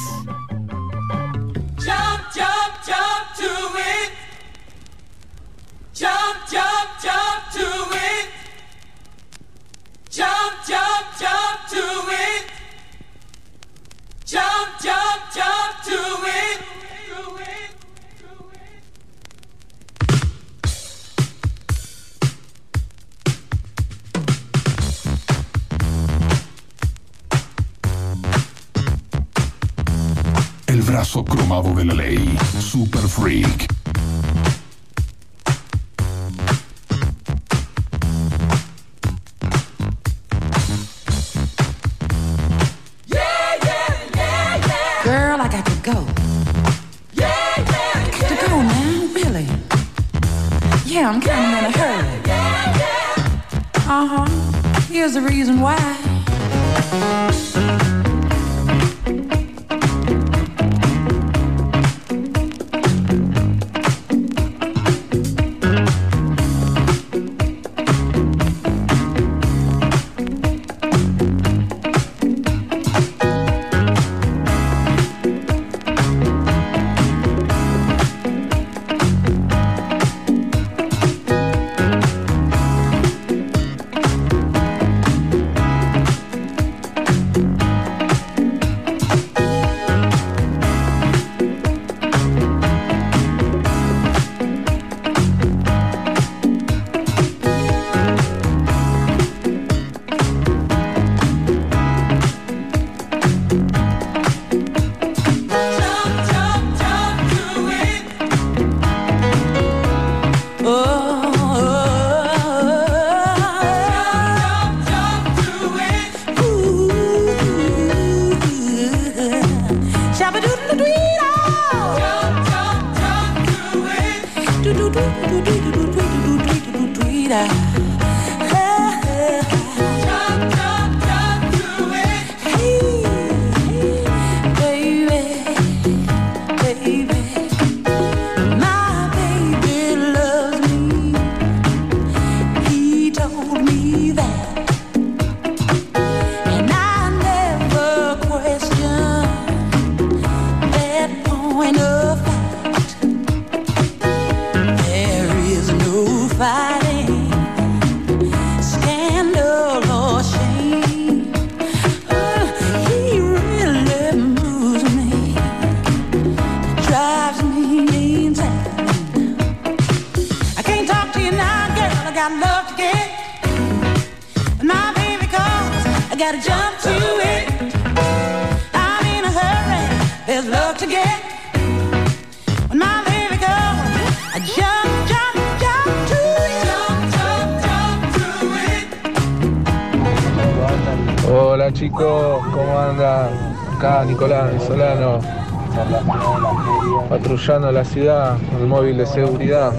[197.72, 199.72] La ciudad, el móvil de seguridad,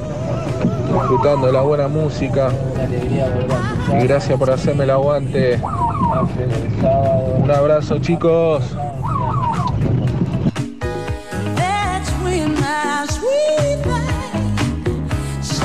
[0.92, 2.50] disfrutando de la buena música.
[3.94, 5.60] Y gracias por hacerme el aguante.
[7.38, 8.64] Un abrazo chicos.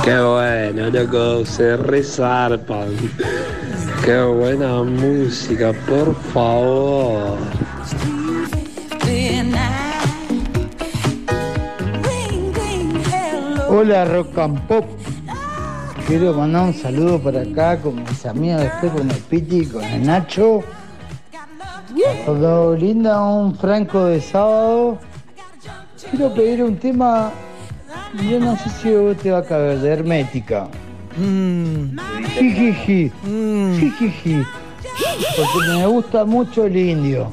[0.04, 2.94] Qué bueno, loco, se resarpan.
[4.04, 7.36] Qué buena música, por favor.
[13.68, 14.84] Hola Rock and Pop.
[16.06, 19.82] Quiero mandar un saludo por acá con mis amigos después con el Piti y con
[19.82, 20.62] el Nacho.
[22.24, 24.98] Todo linda, un franco de sábado.
[26.10, 27.32] Quiero pedir un tema,
[28.30, 30.68] yo no sé si vos te va a caber, de Hermética.
[32.34, 33.10] Jijiji.
[33.80, 34.44] Jijiji.
[35.36, 37.30] Porque me gusta mucho el indio.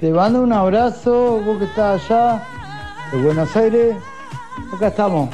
[0.00, 2.44] Te mando un abrazo, vos que estás allá,
[3.10, 3.96] de Buenos Aires.
[4.74, 5.30] Acá estamos,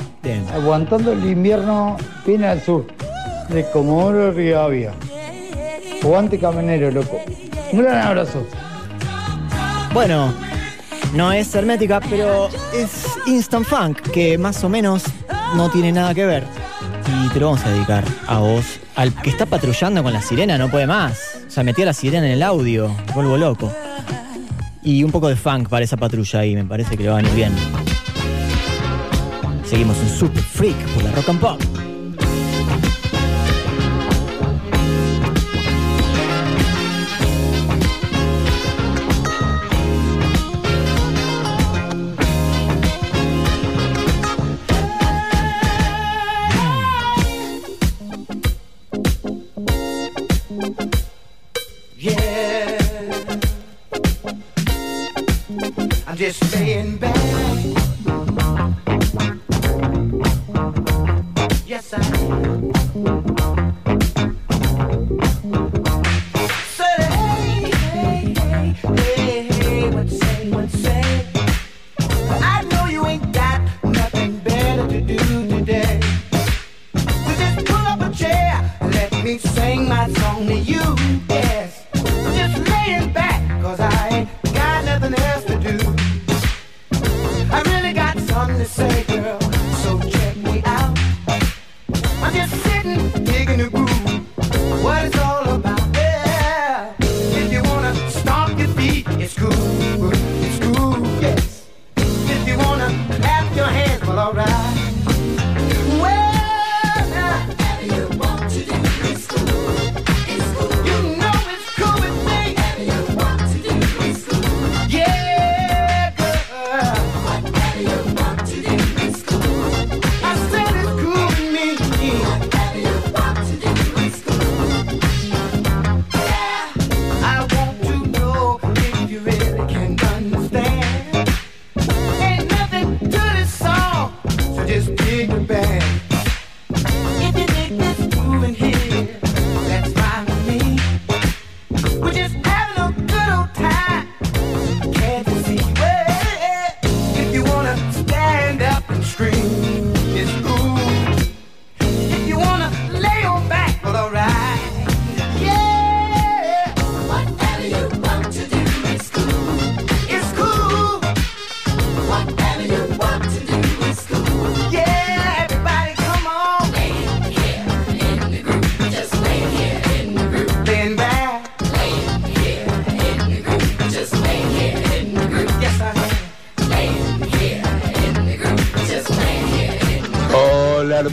[0.55, 1.97] aguantando el invierno
[2.27, 2.87] bien al sur,
[3.49, 4.93] de Comodoro Rivadavia.
[6.03, 7.21] Aguante camionero, loco.
[7.73, 8.47] Un gran abrazo.
[9.93, 10.33] Bueno,
[11.15, 15.05] no es hermética, pero es instant funk, que más o menos
[15.57, 16.45] no tiene nada que ver.
[17.25, 20.59] Y te lo vamos a dedicar a vos, al que está patrullando con la sirena,
[20.59, 21.39] no puede más.
[21.47, 23.73] O sea, metió la sirena en el audio, vuelvo loco.
[24.83, 27.23] Y un poco de funk para esa patrulla ahí, me parece que le va a
[27.23, 27.53] venir bien.
[29.75, 31.74] Seguimos en Super Freak por la Rock and Pop.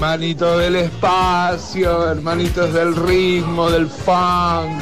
[0.02, 4.82] Hermanitos del espacio, hermanitos del ritmo, del funk.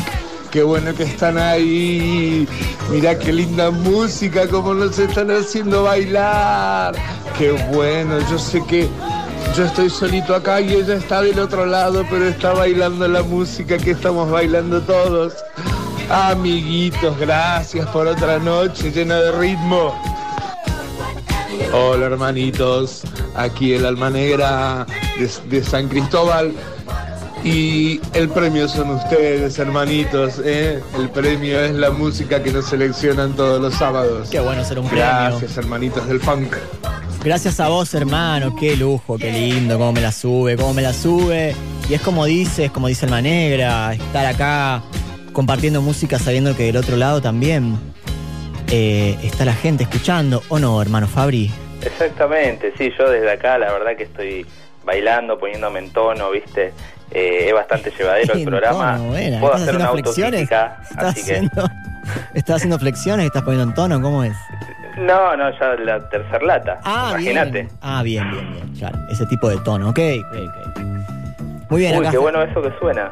[0.49, 2.47] Qué bueno que están ahí.
[2.89, 6.95] Mirá qué linda música, cómo nos están haciendo bailar.
[7.37, 8.87] Qué bueno, yo sé que
[9.57, 13.77] yo estoy solito acá y ella está del otro lado, pero está bailando la música
[13.77, 15.33] que estamos bailando todos.
[16.09, 20.01] Amiguitos, gracias por otra noche llena de ritmo.
[21.73, 23.03] Hola hermanitos,
[23.41, 24.85] aquí el Alma Negra
[25.17, 26.53] de, de San Cristóbal.
[27.43, 30.41] Y el premio son ustedes, hermanitos.
[30.43, 30.81] ¿eh?
[30.97, 34.29] El premio es la música que nos seleccionan todos los sábados.
[34.29, 35.05] Qué bueno ser un premio.
[35.05, 36.53] Gracias, hermanitos del funk.
[37.23, 38.55] Gracias a vos, hermano.
[38.55, 41.55] Qué lujo, qué lindo, cómo me la sube, cómo me la sube.
[41.89, 44.83] Y es como dices, como dice Alma Negra, estar acá
[45.31, 47.77] compartiendo música sabiendo que del otro lado también
[48.67, 50.43] eh, está la gente escuchando.
[50.49, 51.51] ¿O no, hermano Fabri?
[51.85, 54.45] Exactamente, sí, yo desde acá la verdad que estoy
[54.83, 56.73] bailando, poniéndome en tono, ¿viste?
[57.11, 58.97] Eh, es bastante llevadero el programa.
[58.97, 59.39] tono, buena.
[59.39, 61.31] Puedo ¿Estás hacer una autocrítica, ¿Estás así que...
[61.33, 61.69] haciendo,
[62.35, 63.25] ¿Estás haciendo flexiones?
[63.25, 64.01] ¿Estás poniendo en tono?
[64.01, 64.35] ¿Cómo es?
[64.97, 66.79] No, no, ya la tercer lata.
[66.83, 67.51] Ah, Imagínate.
[67.51, 67.69] bien.
[67.81, 68.73] Ah, bien, bien, bien.
[68.77, 69.89] Claro, ese tipo de tono.
[69.89, 70.79] Ok, ok, ok.
[71.69, 72.11] Muy bien, Uy, acá.
[72.11, 73.09] qué bueno eso que suena.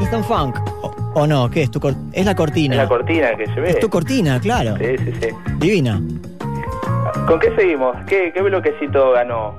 [0.00, 0.56] Instant Funk.
[0.82, 1.48] O, o no?
[1.48, 1.70] ¿Qué es?
[1.70, 1.80] Tu
[2.12, 2.74] es la cortina.
[2.74, 3.70] Es la cortina que llevé.
[3.70, 4.76] Es tu cortina, claro.
[4.76, 5.28] Sí, sí, sí.
[5.58, 6.00] Divina.
[7.26, 7.96] ¿Con qué seguimos?
[8.06, 9.54] ¿Qué, bloquecito ganó?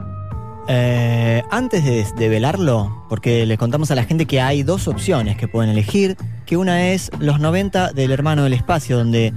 [0.68, 5.48] Eh, antes de, velarlo, porque les contamos a la gente que hay dos opciones que
[5.48, 9.34] pueden elegir, que una es los 90 del hermano del espacio, donde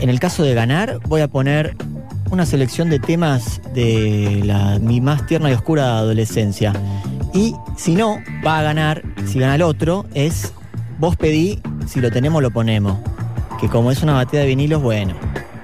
[0.00, 1.76] en el caso de ganar voy a poner
[2.30, 6.72] una selección de temas de mi más tierna y oscura adolescencia.
[7.34, 10.52] Y si no, va a ganar, si gana el otro, es
[10.98, 12.98] vos pedí, si lo tenemos lo ponemos.
[13.60, 15.14] Que como es una batida de vinilos, bueno,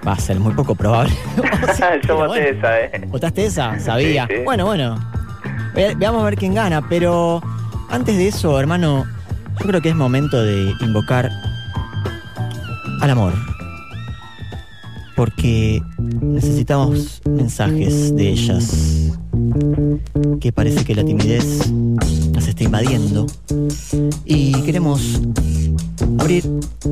[0.07, 1.13] va a ser muy poco probable.
[2.09, 2.91] Yo voté esa, ¿eh?
[3.09, 3.79] ¿Votaste esa?
[3.81, 4.27] Sabía.
[4.29, 4.43] Sí, sí.
[4.45, 4.99] Bueno, bueno.
[5.75, 7.43] Ve- veamos a ver quién gana, pero
[7.91, 9.07] antes de eso, hermano,
[9.61, 11.31] yo creo que es momento de invocar
[13.01, 13.33] al amor.
[15.17, 15.81] Porque
[16.21, 19.11] necesitamos mensajes de ellas.
[20.41, 21.71] Que parece que la timidez
[22.33, 23.27] las está invadiendo.
[24.25, 25.21] Y queremos
[26.21, 26.49] abrir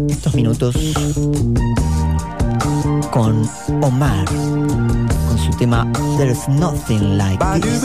[0.09, 0.75] estos minutos
[3.17, 3.49] con
[3.83, 7.83] Omar, con su tema There's Nothing Like This.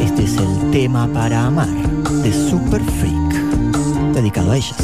[0.00, 1.68] Este es el tema para amar
[2.24, 3.34] de Super Freak,
[4.14, 4.76] dedicado a ellas.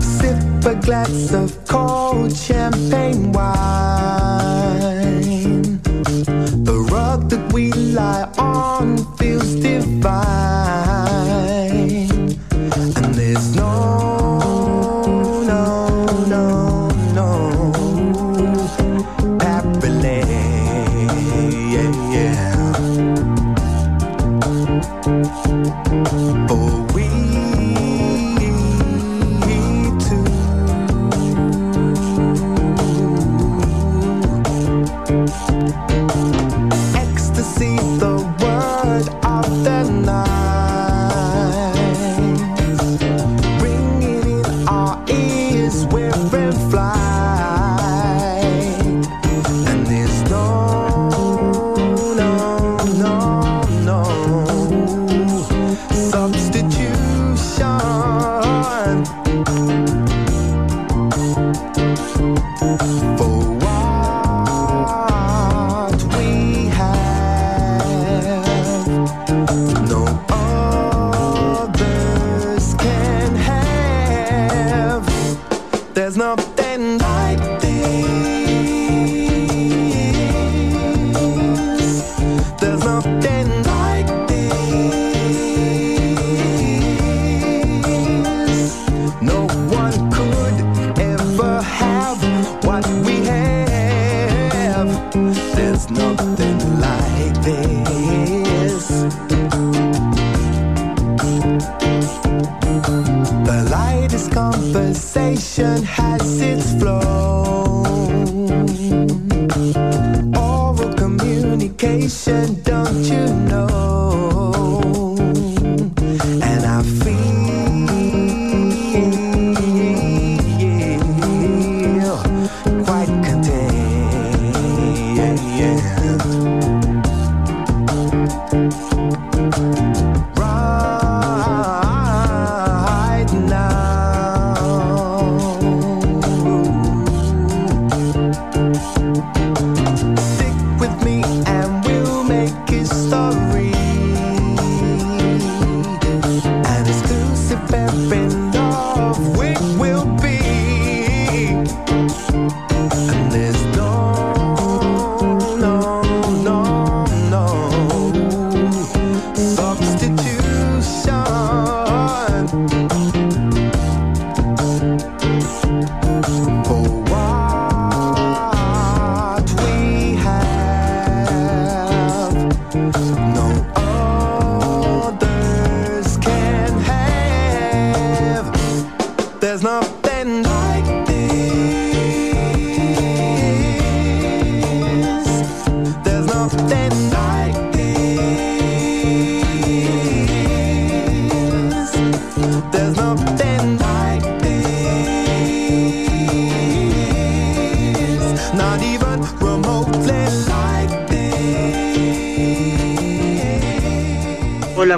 [0.00, 3.52] Sip a glass of cold champagne wine.
[6.64, 10.73] The rug that we lie on feels divine.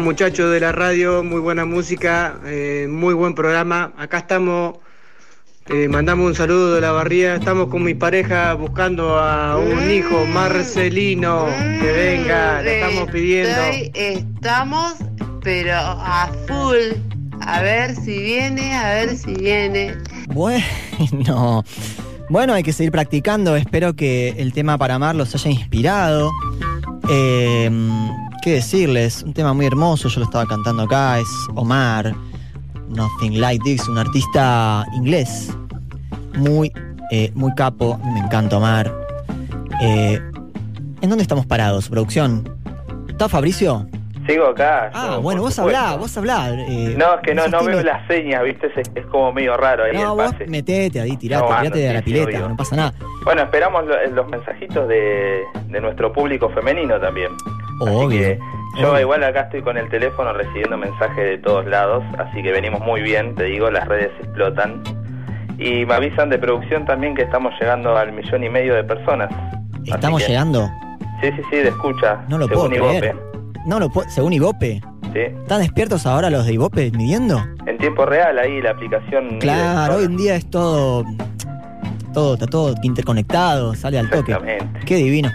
[0.06, 3.92] Muchachos de la radio, muy buena música, eh, muy buen programa.
[3.98, 4.76] Acá estamos,
[5.68, 10.24] eh, mandamos un saludo de la barría, estamos con mi pareja buscando a un hijo,
[10.26, 11.46] Marcelino,
[11.80, 13.50] que venga, le estamos pidiendo.
[13.50, 14.94] Estoy- estamos,
[15.42, 17.00] pero a full.
[17.40, 19.96] A ver si viene, a ver si viene.
[20.28, 21.64] Bueno,
[22.30, 23.56] bueno, hay que seguir practicando.
[23.56, 26.30] Espero que el tema para amar los haya inspirado.
[27.10, 27.68] Eh,
[28.46, 29.24] ¿Qué decirles?
[29.24, 31.26] Un tema muy hermoso, yo lo estaba cantando acá, es
[31.56, 32.14] Omar,
[32.88, 35.50] Nothing Like This, un artista inglés.
[36.36, 36.70] Muy,
[37.10, 38.92] eh, muy capo, me encanta Omar.
[39.82, 40.20] Eh,
[41.00, 42.48] ¿En dónde estamos parados, producción?
[43.08, 43.88] ¿Está Fabricio?
[44.28, 44.92] Sigo acá.
[44.94, 46.50] Ah, yo, bueno, vos hablá, vos hablá.
[46.50, 48.68] eh, No, es que no, no veo las señas, ¿viste?
[48.76, 51.92] Es, es como medio raro ahí No, el vos metete ahí, tirate, No, tirate de
[51.94, 52.94] la sí, pileta, no pasa nada.
[53.24, 57.32] Bueno, esperamos lo- los mensajitos de, de nuestro público femenino también.
[57.80, 58.08] Obvio.
[58.08, 58.38] Que
[58.80, 59.00] yo obvio.
[59.00, 63.02] igual acá estoy con el teléfono recibiendo mensajes de todos lados, así que venimos muy
[63.02, 64.82] bien, te digo, las redes explotan.
[65.58, 69.30] Y me avisan de producción también que estamos llegando al millón y medio de personas.
[69.86, 70.68] ¿Estamos que- llegando?
[71.22, 72.18] Sí, sí, sí, de escucha.
[72.28, 73.04] No lo según puedo creer.
[73.14, 73.60] Ibope.
[73.66, 74.82] No lo puedo, según Ibope.
[75.14, 75.20] Sí.
[75.20, 77.42] ¿Están despiertos ahora los de Ibope midiendo?
[77.64, 79.38] En tiempo real ahí la aplicación.
[79.38, 81.04] Claro, hoy en día es todo.
[82.12, 84.36] Todo, está todo interconectado, sale al toque.
[84.84, 85.30] Qué divino.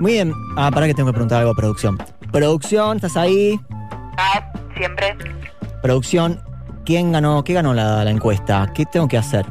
[0.00, 0.32] Muy bien.
[0.56, 1.98] Ah, para que tengo que preguntar algo a producción.
[2.32, 3.58] Producción, ¿estás ahí?
[4.76, 5.16] Siempre.
[5.82, 6.42] Producción,
[6.84, 7.42] ¿quién ganó?
[7.44, 8.70] ¿Qué ganó la, la encuesta?
[8.74, 9.46] ¿Qué tengo que hacer?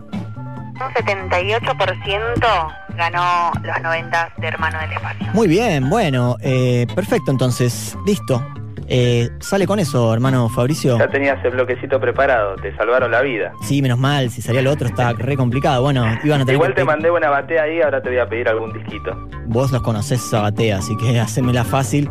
[0.75, 5.27] Un 78% ganó los 90 de Hermano del Espacio.
[5.33, 8.45] Muy bien, bueno, eh, perfecto entonces, listo.
[8.87, 10.99] Eh, sale con eso, hermano Fabricio.
[10.99, 13.51] Ya tenías el bloquecito preparado, te salvaron la vida.
[13.63, 15.81] Sí, menos mal, si salía lo otro está re complicado.
[15.81, 18.29] Bueno, iban a tener Igual que te mandé una batea ahí, ahora te voy a
[18.29, 19.27] pedir algún disquito.
[19.47, 22.09] Vos los conocés Sabatea, así que hacémela fácil.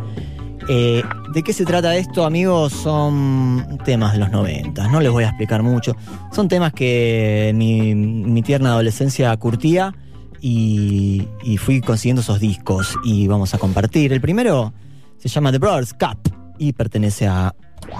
[0.67, 2.73] Eh, ¿De qué se trata esto, amigos?
[2.73, 5.95] Son temas de los 90, no les voy a explicar mucho.
[6.31, 9.93] Son temas que mi, mi tierna adolescencia curtía
[10.41, 14.11] y, y fui consiguiendo esos discos y vamos a compartir.
[14.11, 14.73] El primero
[15.17, 17.53] se llama The Brothers Cup y pertenece a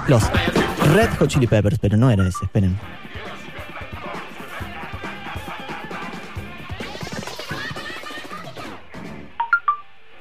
[0.07, 0.23] los
[0.93, 2.77] Red Hot Chili Peppers, pero no era ese, esperen.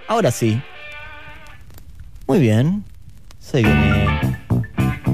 [0.09, 0.61] Ahora sí.
[2.27, 2.85] Muy bien.
[3.39, 4.39] Se viene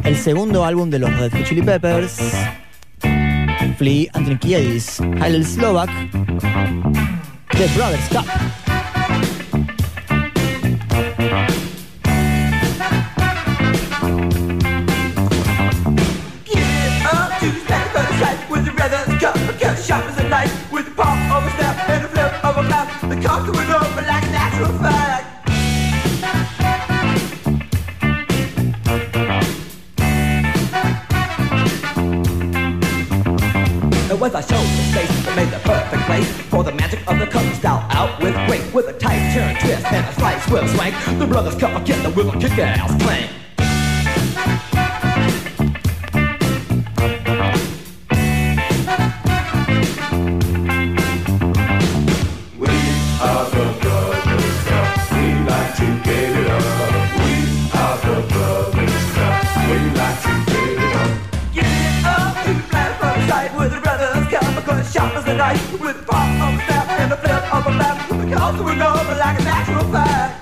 [0.05, 2.19] el segundo álbum de los Red Hot Chili Peppers.
[3.81, 5.89] Flea Anthony Kiedis, Hillel Slovak,
[7.53, 8.70] The Brothers Cup.
[34.21, 37.27] With a show the space that made the perfect place for the magic of the
[37.27, 40.95] custom style out with weight, with a tight turn twist and a slight swivel swank.
[41.19, 43.40] The brothers cup a kid that will kick ass
[65.51, 68.83] a with the pop of a snap and a flip of a flap, the conquering
[68.83, 70.37] over like a natural fact.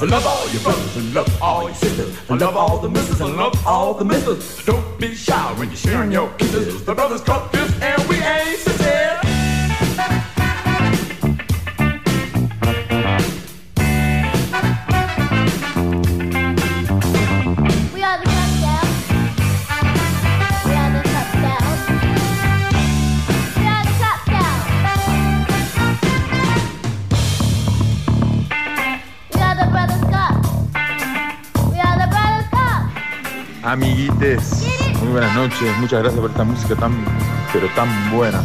[0.00, 2.16] I love all your brothers and love all your sisters.
[2.30, 4.64] I love all the misses and love all the misters.
[4.64, 6.84] Don't be shy when you're sharing your kisses.
[6.84, 8.77] The brothers cup this and we ain't sincere.
[33.68, 34.66] Amiguites,
[35.02, 37.04] muy buenas noches, muchas gracias por esta música tan,
[37.52, 38.42] pero tan buena.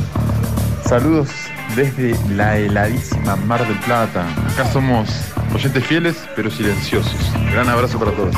[0.83, 1.29] Saludos
[1.77, 4.27] desde la heladísima Mar del Plata.
[4.51, 5.09] Acá somos
[5.55, 7.31] oyentes fieles, pero silenciosos.
[7.53, 8.35] Gran abrazo para todos.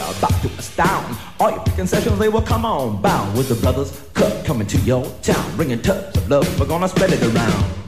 [0.00, 1.16] About to astound.
[1.38, 3.36] All your preconceptions, they will come on bound.
[3.36, 7.12] With the brothers cup coming to your town, bringing tubs of love, we're gonna spread
[7.12, 7.80] it around.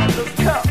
[0.00, 0.69] Muy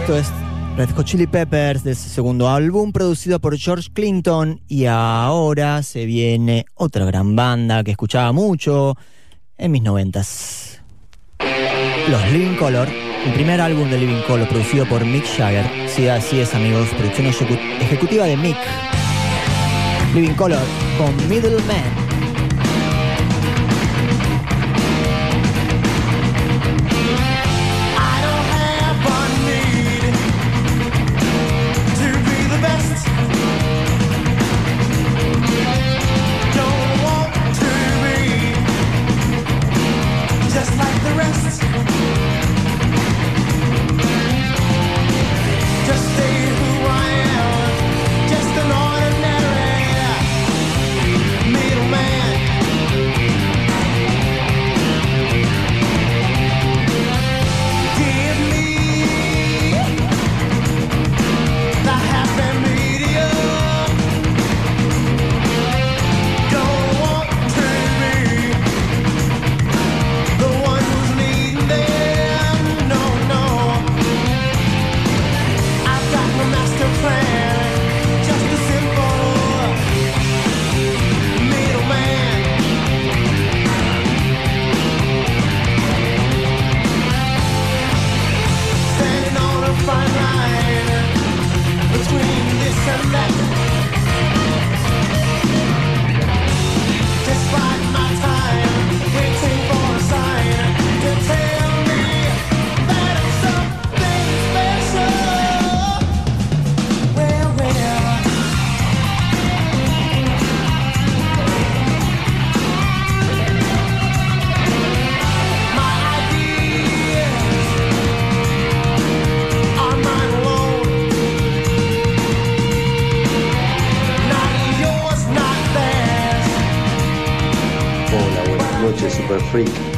[0.00, 0.26] esto es
[0.76, 6.66] Red Hot Chili Peppers de segundo álbum producido por George Clinton y ahora se viene
[6.74, 8.96] otra gran banda que escuchaba mucho
[9.56, 10.80] en mis noventas.
[12.08, 12.88] Los Living Color,
[13.26, 15.64] el primer álbum de Living Color producido por Mick Jagger.
[15.88, 18.56] Sí, así es amigos, producción ejecu- ejecutiva de Mick.
[20.14, 20.62] Living Color
[20.98, 22.13] con Middleman.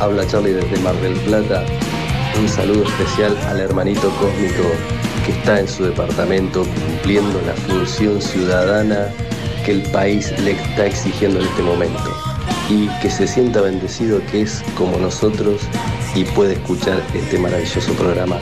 [0.01, 1.65] Habla Charlie desde Mar del Plata.
[2.39, 4.65] Un saludo especial al hermanito cósmico
[5.25, 9.09] que está en su departamento cumpliendo la función ciudadana
[9.65, 12.15] que el país le está exigiendo en este momento.
[12.69, 15.63] Y que se sienta bendecido que es como nosotros
[16.15, 18.37] y puede escuchar este maravilloso programa.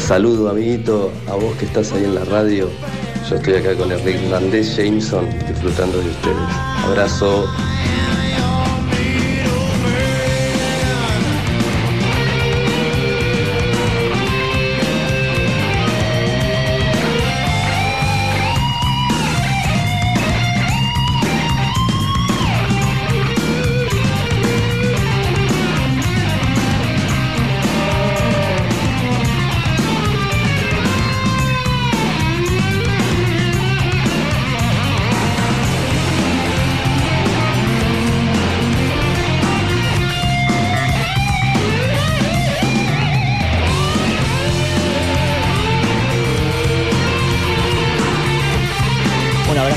[0.00, 2.68] Saludo, amiguito, a vos que estás ahí en la radio.
[3.30, 6.48] Yo estoy acá con el irlandés Jameson disfrutando de ustedes.
[6.84, 7.48] Abrazo.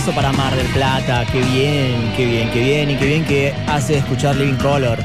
[0.07, 3.53] Abrazo para Mar del Plata, qué bien, qué bien, qué bien y qué bien que
[3.67, 4.99] hace escuchar Living Color.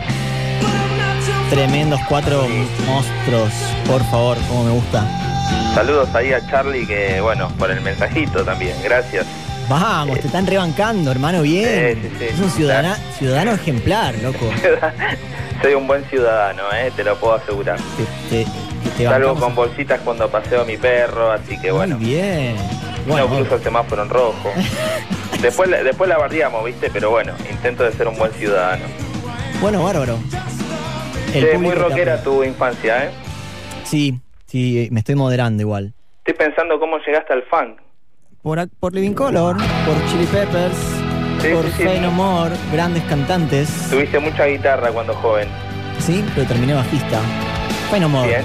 [1.48, 2.46] Tremendos cuatro
[2.86, 3.52] monstruos,
[3.86, 5.04] por favor, como me gusta.
[5.74, 9.26] Saludos ahí a Charlie que, bueno, por el mensajito también, gracias.
[9.68, 11.98] Vamos, te están rebancando, hermano, bien.
[12.02, 12.24] Sí, sí, sí.
[12.34, 14.50] Es un ciudadana- ciudadano ejemplar, loco.
[15.62, 16.90] Soy un buen ciudadano, ¿eh?
[16.96, 17.78] te lo puedo asegurar.
[18.28, 18.44] Te,
[18.96, 19.40] te Salgo bancamos.
[19.44, 21.96] con bolsitas cuando paseo a mi perro, así que bueno.
[21.98, 22.56] Muy bien.
[23.06, 24.50] No Bueno, cruzo el semáforo en rojo.
[25.42, 26.90] después, la- después la bardeamos, ¿viste?
[26.92, 28.84] Pero bueno, intento de ser un buen ciudadano.
[29.60, 30.18] bueno, bárbaro.
[31.34, 33.10] El muy rockera tu infancia, ¿eh?
[33.84, 35.94] Sí, sí, me estoy moderando igual.
[36.24, 37.78] Estoy pensando cómo llegaste al funk.
[38.42, 40.76] Por, por Living Color, por Chili Peppers,
[41.40, 41.82] Sí, por sí, sí.
[41.84, 43.68] Fey No More, grandes cantantes.
[43.90, 45.48] Tuviste mucha guitarra cuando joven.
[45.98, 46.24] ¿sí?
[46.34, 47.20] Pero terminé bajista.
[47.88, 48.28] Fue no more.
[48.28, 48.44] Bien.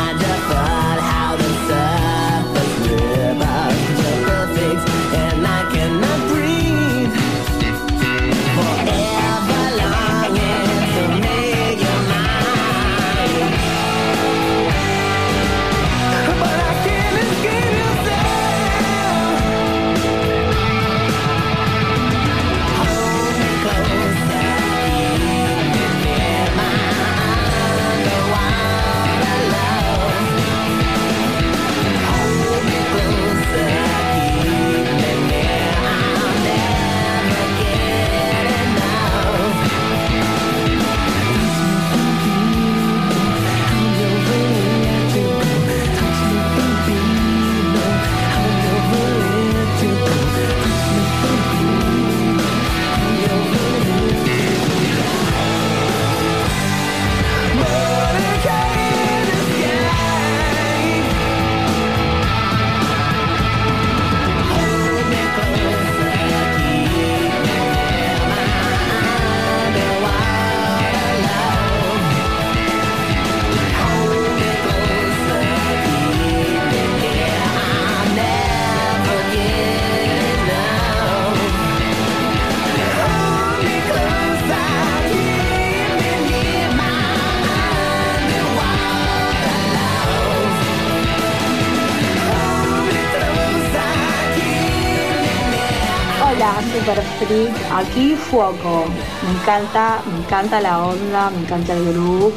[96.59, 98.85] Super Freak, aquí Fuoco.
[99.23, 102.33] Me encanta, me encanta la onda, me encanta el groove.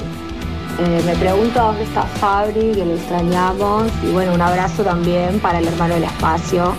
[0.78, 3.90] Eh, me pregunto dónde está Fabri, que lo extrañamos.
[4.02, 6.74] Y bueno, un abrazo también para el hermano del espacio.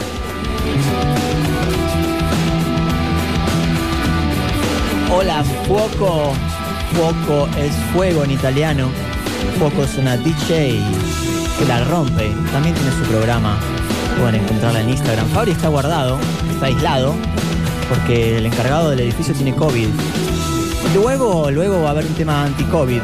[5.12, 6.34] Hola, Fuoco.
[6.94, 8.90] Fuoco es fuego en italiano.
[9.60, 10.82] Fuoco es una DJ
[11.58, 12.34] que la rompe.
[12.52, 13.58] También tiene su programa.
[14.20, 15.28] Pueden encontrarla en Instagram.
[15.30, 16.18] Fabri está guardado,
[16.56, 17.14] está aislado,
[17.90, 19.88] porque el encargado del edificio tiene COVID.
[20.96, 23.02] Luego, luego va a haber un tema anti-COVID.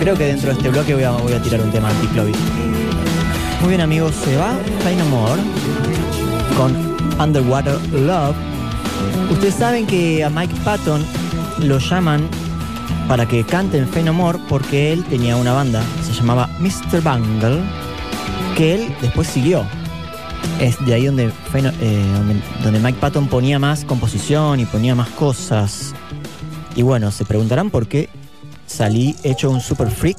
[0.00, 2.34] Creo que dentro de este bloque voy a, voy a tirar un tema anti-COVID.
[3.60, 5.38] Muy bien amigos, se va Fine Amor
[6.56, 6.74] con
[7.20, 8.34] Underwater Love.
[9.30, 11.04] Ustedes saben que a Mike Patton
[11.58, 12.28] lo llaman
[13.08, 17.02] para que cante en Fame No More porque él tenía una banda, se llamaba Mr.
[17.02, 17.60] Bungle,
[18.56, 19.66] que él después siguió.
[20.60, 21.32] Es de ahí eh, donde,
[22.62, 25.94] donde Mike Patton ponía más composición y ponía más cosas.
[26.74, 28.08] Y bueno, se preguntarán por qué
[28.66, 30.18] salí hecho un super freak.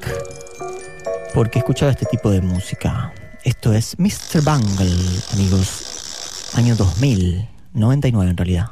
[1.34, 3.14] Porque escuchaba este tipo de música.
[3.44, 4.42] Esto es Mr.
[4.44, 6.52] Bungle, amigos.
[6.56, 8.68] Año 2000, 99 en realidad.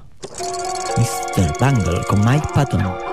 [0.98, 1.54] Mr.
[1.60, 3.05] Bungle con Mike Patton.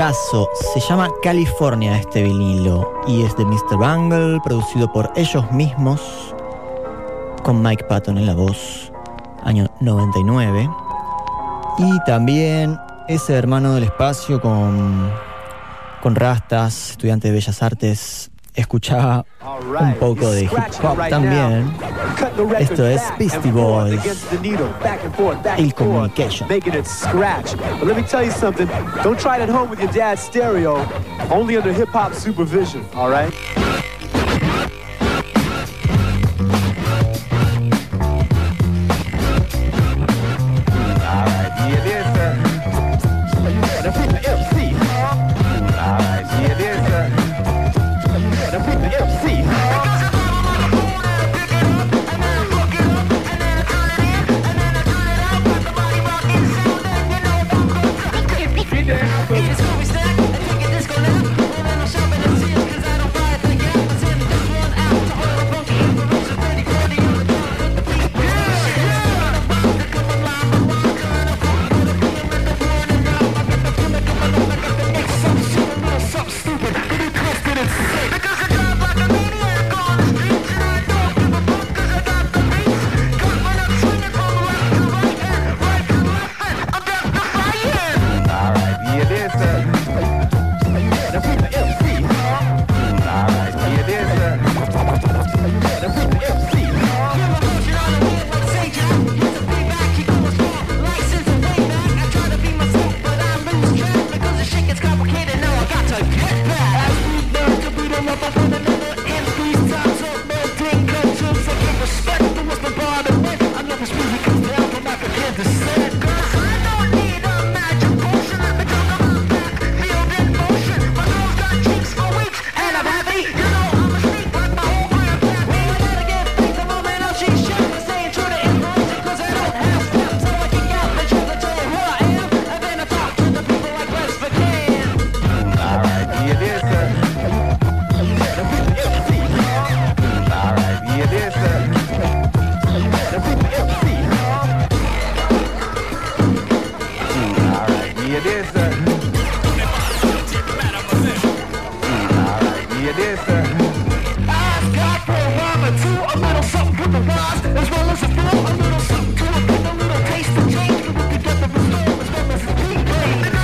[0.00, 3.76] Se llama California este vinilo y es de Mr.
[3.76, 6.00] Bungle, producido por ellos mismos,
[7.42, 8.90] con Mike Patton en la voz,
[9.42, 10.70] año 99.
[11.76, 12.78] Y también
[13.08, 15.12] ese hermano del espacio con,
[16.00, 18.19] con rastas, estudiante de Bellas Artes,
[18.60, 19.24] escuchaba
[19.80, 21.72] un poco de hip hop también.
[22.58, 24.00] Esto es Beastie Boys,
[25.58, 26.48] Il Communication.
[26.48, 27.56] making it scratch.
[27.78, 28.68] But let me tell you something.
[29.02, 30.86] Don't try it at home with your dad's stereo.
[31.30, 32.84] Only under hip hop supervision.
[32.94, 33.32] All right.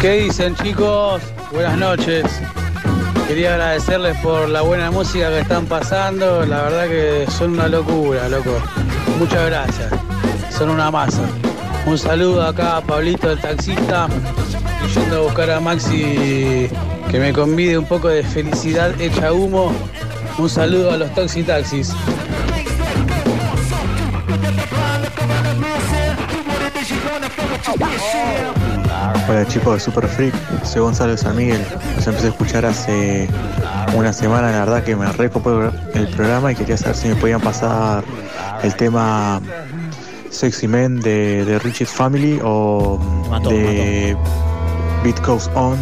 [0.07, 1.21] ¿Qué dicen chicos?
[1.51, 2.25] Buenas noches.
[3.27, 6.47] Quería agradecerles por la buena música que están pasando.
[6.47, 8.53] La verdad que son una locura, loco.
[9.19, 9.93] Muchas gracias.
[10.57, 11.23] Son una masa.
[11.87, 14.07] Un saludo acá a Pablito el taxista.
[14.95, 16.71] Yendo a buscar a Maxi
[17.11, 19.73] que me convide un poco de felicidad hecha humo.
[20.39, 21.93] Un saludo a los Toxi Taxis.
[29.29, 30.35] Hola chicos de Super Freak,
[30.65, 31.61] soy Gonzalo de San Miguel.
[31.97, 33.29] Los empecé a escuchar hace
[33.97, 37.41] una semana, la verdad que me recopó el programa y quería saber si me podían
[37.41, 38.05] pasar
[38.63, 39.41] el tema
[40.31, 42.99] Sexy Men de, de Richard Family o
[43.29, 44.17] Mató, de
[45.03, 45.77] Beat Goes On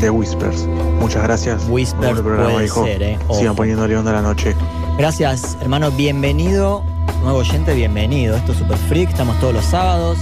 [0.00, 0.66] de Whispers.
[0.98, 1.62] Muchas gracias.
[1.68, 2.84] Whispers Muy buen programa, puede hijo.
[2.84, 3.18] ser, eh.
[3.32, 4.56] Sigan poniéndole onda a la noche.
[4.98, 5.92] Gracias, hermano.
[5.92, 6.82] Bienvenido,
[7.22, 8.36] nuevo oyente, bienvenido.
[8.36, 9.10] Esto es Super Freak.
[9.10, 10.18] Estamos todos los sábados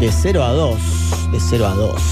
[0.00, 0.97] de 0 a 2.
[1.32, 2.02] De 0 a 2.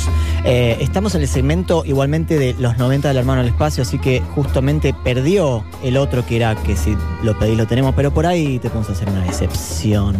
[0.44, 4.20] Eh, estamos en el segmento igualmente de los 90 del hermano del espacio, así que
[4.34, 8.58] justamente perdió el otro que era que si lo pedís lo tenemos, pero por ahí
[8.58, 10.16] te podemos hacer una excepción.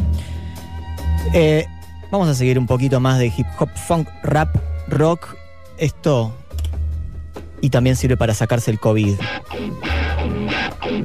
[1.33, 1.67] Eh,
[2.11, 4.57] vamos a seguir un poquito más de hip hop, funk, rap,
[4.89, 5.37] rock.
[5.79, 6.33] Esto.
[7.61, 9.17] Y también sirve para sacarse el COVID.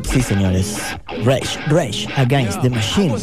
[0.04, 0.78] Sí, señores.
[1.24, 3.16] Rage, Rage Against the Machine.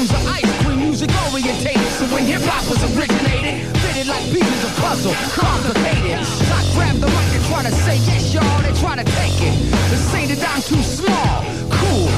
[0.00, 0.78] Instead of ice cream.
[0.78, 6.20] Music orientated, so when hip hop was originated, fitted like pieces of puzzle, complicated.
[6.52, 8.60] I grab the mic and try to say yes, y'all.
[8.62, 9.54] They try to take it.
[9.90, 11.44] They say that I'm too small.
[11.68, 12.08] Cool,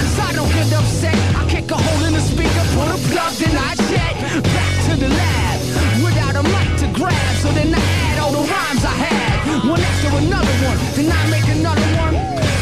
[0.00, 1.16] cause I don't get upset.
[1.36, 4.92] I kick a hole in the speaker, put a plug, then I jet back to
[4.96, 5.56] the lab
[6.04, 7.32] without a mic to grab.
[7.40, 10.78] So then I add all the rhymes I had, one after another one.
[10.96, 12.14] Then I make another one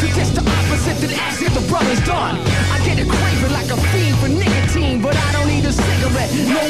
[0.02, 1.10] to just the opposite that
[1.40, 2.43] if the brother's done.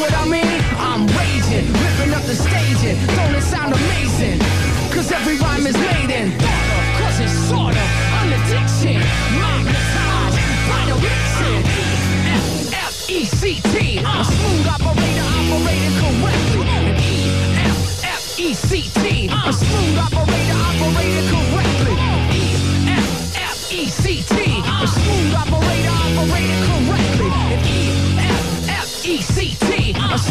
[0.05, 0.61] What I mean?
[0.77, 2.97] I'm raging, ripping up the staging.
[3.17, 4.39] Don't it sound amazing?
[4.93, 7.89] Cause every rhyme is made in of, cause it's sort of
[8.21, 9.01] an addiction.
[9.41, 11.65] Magnetized by the mixing.
[12.29, 13.77] E-F-F-E-C-T.
[13.99, 16.69] A smooth operator operating correctly.
[16.69, 16.97] And
[17.65, 18.94] E-F-F-E-C-T.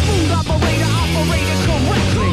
[0.04, 2.32] Smooth operator operating correctly.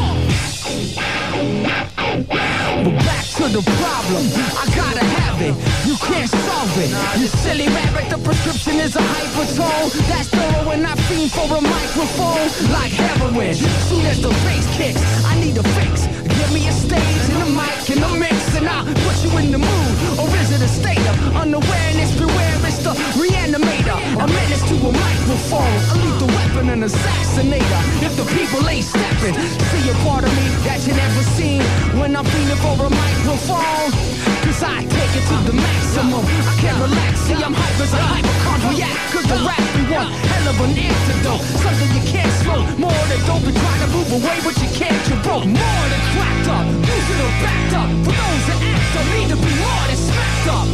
[2.83, 4.23] But back to the problem,
[4.61, 5.55] I gotta have it.
[5.87, 6.91] You can't solve it.
[7.19, 9.91] You silly rabbit, the prescription is a hypertone.
[10.09, 12.47] That's thorough when I fiend for a microphone.
[12.71, 13.55] Like heroin,
[13.89, 16.30] soon as the bass kicks, I need a fix.
[16.53, 19.57] Me a stage and a mic and a mix, and I'll put you in the
[19.57, 19.93] mood.
[20.19, 22.11] Or is it a state of unawareness?
[22.19, 23.97] Beware, it's the reanimator.
[24.19, 27.81] A menace to a microphone, a lethal weapon, an assassinator.
[28.03, 29.35] If the people ain't stepping,
[29.71, 31.61] see a part of me that you never seen
[31.97, 34.40] when I'm feeling for a microphone.
[34.51, 36.27] Cause I take it to the maximum.
[36.27, 38.99] I can't relax, see I'm hype as a hypochondriac.
[39.15, 41.39] Cause the rap be one hell of an antidote.
[41.63, 42.59] Something you can't slow.
[42.75, 44.99] More than dope and try to move away, but you can't.
[45.07, 45.47] You're broke.
[45.47, 46.67] More than cracked up.
[46.67, 47.87] Losing or backed up.
[48.03, 50.67] For those that act up, need to be more than smacked up.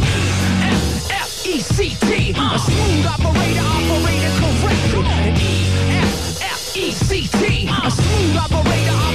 [0.74, 2.10] E-F-F-E-C-T.
[2.34, 5.38] A smooth operator operating correctly.
[5.54, 6.66] E-F-F-E-C-T.
[7.70, 9.07] A smooth operator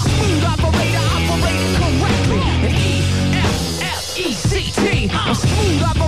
[0.00, 2.40] Smooth operator operating correctly.
[2.68, 3.02] E
[3.34, 5.10] F F E C T.
[5.12, 5.99] I'm smooth operator.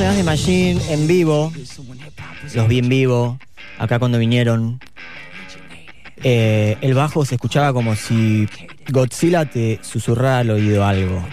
[0.00, 1.52] Against the Machine en vivo.
[2.54, 3.38] Los vi en vivo.
[3.78, 4.80] Acá cuando vinieron.
[6.22, 8.48] Eh, el bajo se escuchaba como si
[8.90, 11.24] Godzilla te susurrara al oído algo.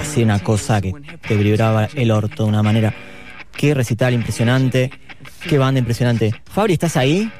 [0.00, 0.92] Hacía una cosa que
[1.26, 2.94] te vibraba el orto de una manera.
[3.56, 4.90] Qué recital impresionante.
[5.48, 6.34] Qué banda impresionante.
[6.50, 7.30] Fabri, ¿estás ahí?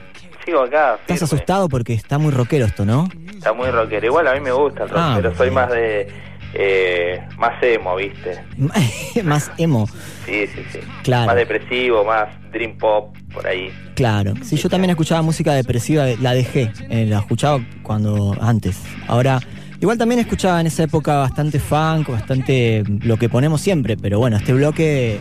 [0.44, 1.24] Sigo acá, ¿Estás firme.
[1.24, 1.68] asustado?
[1.70, 3.08] Porque está muy rockero esto, ¿no?
[3.34, 4.06] Está muy rockero.
[4.06, 5.54] Igual a mí me gusta el Ah, pero soy bien.
[5.54, 6.33] más de.
[6.54, 8.42] Eh, más emo, ¿viste?
[9.24, 9.86] Más emo.
[10.26, 10.78] Sí, sí, sí.
[11.02, 11.26] Claro.
[11.26, 13.70] Más depresivo, más dream pop, por ahí.
[13.94, 14.34] Claro.
[14.42, 16.70] Sí, yo también escuchaba música depresiva, la dejé.
[16.88, 18.78] eh, la escuchaba cuando antes.
[19.06, 19.40] Ahora,
[19.80, 24.36] igual también escuchaba en esa época bastante funk, bastante lo que ponemos siempre, pero bueno,
[24.36, 25.20] este bloque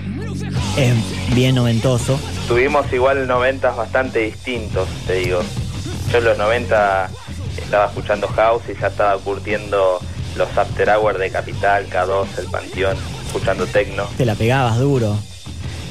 [0.77, 2.19] es bien noventoso.
[2.47, 5.41] Tuvimos igual 90 bastante distintos, te digo.
[6.11, 7.09] Yo en los 90
[7.57, 9.99] estaba escuchando house y ya estaba curtiendo
[10.35, 14.05] los after hours de Capital, K2, El Panteón, escuchando techno.
[14.17, 15.17] Te la pegabas duro.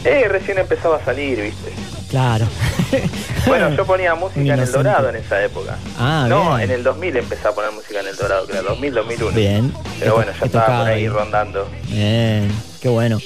[0.05, 1.73] Eh, recién empezaba a salir, ¿viste?
[2.11, 2.47] Claro.
[3.45, 4.71] Bueno, yo ponía música en el.
[4.71, 5.77] Dorado en esa época.
[5.99, 6.71] Ah, no, bien.
[6.71, 9.35] en el 2000 empecé a poner música en el Dorado, que era 2000, 2001.
[9.37, 9.75] Bien.
[9.99, 11.09] Pero bueno, ya estaba por ahí.
[11.09, 11.69] rondando.
[11.89, 12.49] Bien,
[12.81, 13.19] qué bueno.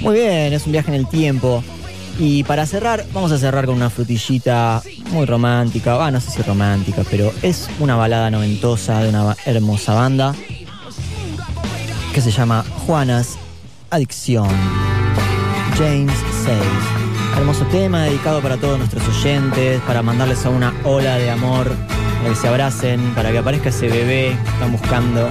[0.00, 1.62] Muy bien, es un viaje en el tiempo.
[2.18, 6.04] Y para cerrar, vamos a cerrar con una frutillita muy romántica.
[6.04, 10.34] Ah, no sé si romántica, pero es una balada noventosa de una hermosa banda
[12.12, 13.36] que se llama Juanas
[13.90, 14.48] Adicción.
[15.76, 16.56] James 6.
[17.36, 21.74] Hermoso tema dedicado para todos nuestros oyentes, para mandarles a una ola de amor,
[22.18, 25.28] para que se abracen, para que aparezca ese bebé que están buscando.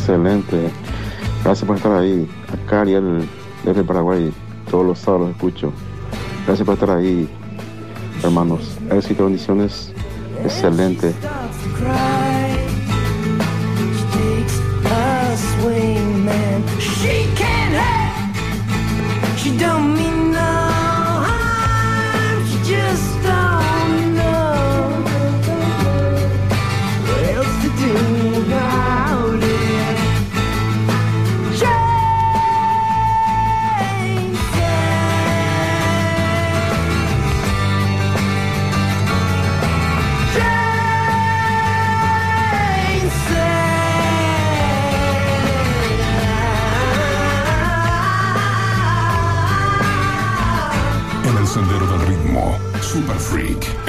[0.00, 0.70] Excelente.
[1.44, 2.28] Gracias por estar ahí.
[2.52, 3.28] Acá Ariel
[3.64, 4.32] desde Paraguay,
[4.70, 5.72] todos los sábados escucho.
[6.46, 7.28] Gracias por estar ahí,
[8.22, 8.76] hermanos.
[8.90, 9.92] Éxito, bendiciones.
[10.42, 11.14] Excelente.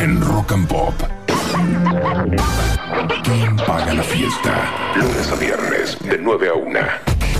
[0.01, 0.93] En Rock and Pop.
[3.23, 4.69] ¿Quién paga la fiesta?
[4.95, 6.79] Lunes a viernes, de 9 a 1.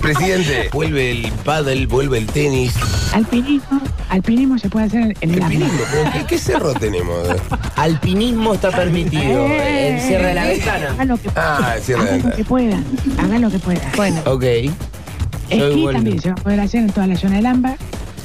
[0.02, 2.74] Presidente, vuelve el paddle, vuelve el tenis.
[3.14, 5.80] Alpinismo, Alpinismo se puede hacer en el Alpinismo,
[6.14, 7.28] ¿qué, qué cerro tenemos?
[7.76, 9.46] Alpinismo está permitido.
[9.48, 10.90] Eh, El cierre de la eh, ventana.
[10.92, 12.36] Hagan lo que, Ah, el cierre de la hagan lo ventana.
[12.36, 12.86] que puedan.
[13.20, 13.92] Hagan lo que puedan.
[13.96, 14.42] Bueno, Ok.
[15.50, 15.98] Soy esquí bueno.
[15.98, 17.76] también se va a poder hacer en toda la zona del AMBA.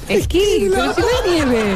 [0.08, 1.74] Esquí, pero si no hay nieve.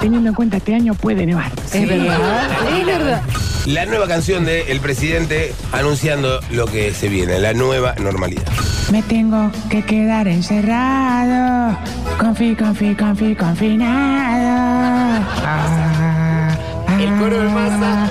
[0.00, 1.52] Teniendo en cuenta este año puede nevar.
[1.70, 1.78] Sí.
[1.78, 2.48] Es verdad.
[2.78, 3.22] Es verdad.
[3.66, 8.50] La nueva canción del presidente anunciando lo que se viene, la nueva normalidad.
[8.90, 11.76] Me tengo que quedar encerrado.
[12.18, 15.22] Confi, confi, confi, confinado.
[16.98, 18.08] El coro de masa.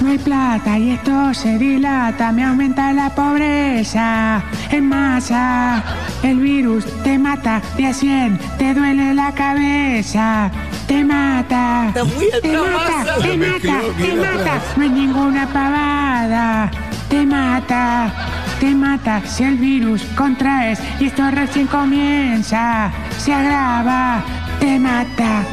[0.00, 5.84] no hay plata y esto se dilata, me aumenta la pobreza en masa.
[6.22, 10.50] El virus te mata de a 100, te duele la cabeza,
[10.86, 11.92] te mata.
[11.92, 14.62] te mata, te mata, te mata.
[14.76, 16.70] No hay ninguna pavada.
[17.08, 18.10] Te mata,
[18.58, 22.90] te mata si el virus contraes y esto recién comienza.
[23.18, 24.24] Se agrava,
[24.58, 25.44] te mata.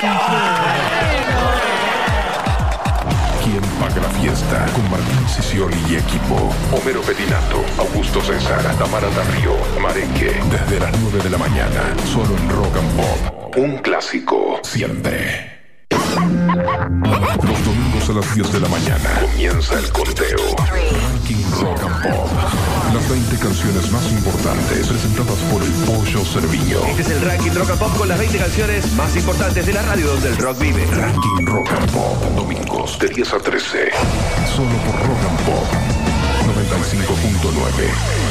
[0.00, 1.15] ¿Quién
[3.80, 4.66] paga la fiesta?
[4.74, 6.52] Con Martín Sicioli y equipo.
[6.72, 10.40] Homero Petinato, Augusto César, Tamara Darío, Marenque.
[10.50, 13.56] Desde las 9 de la mañana, solo en Rock and Pop.
[13.56, 15.55] Un clásico, siempre.
[16.16, 20.56] Los domingos a las 10 de la mañana comienza el conteo.
[20.56, 22.30] Ranking Rock and Pop.
[22.94, 26.78] Las 20 canciones más importantes presentadas por el Pollo Cerviño.
[26.86, 29.82] Este es el ranking Rock and Pop con las 20 canciones más importantes de la
[29.82, 30.86] radio donde el rock vive.
[30.86, 32.16] Ranking Rock and Pop.
[32.34, 33.90] Domingos de 10 a 13.
[34.56, 35.66] Solo por Rock and Pop.
[36.46, 38.26] 95.9.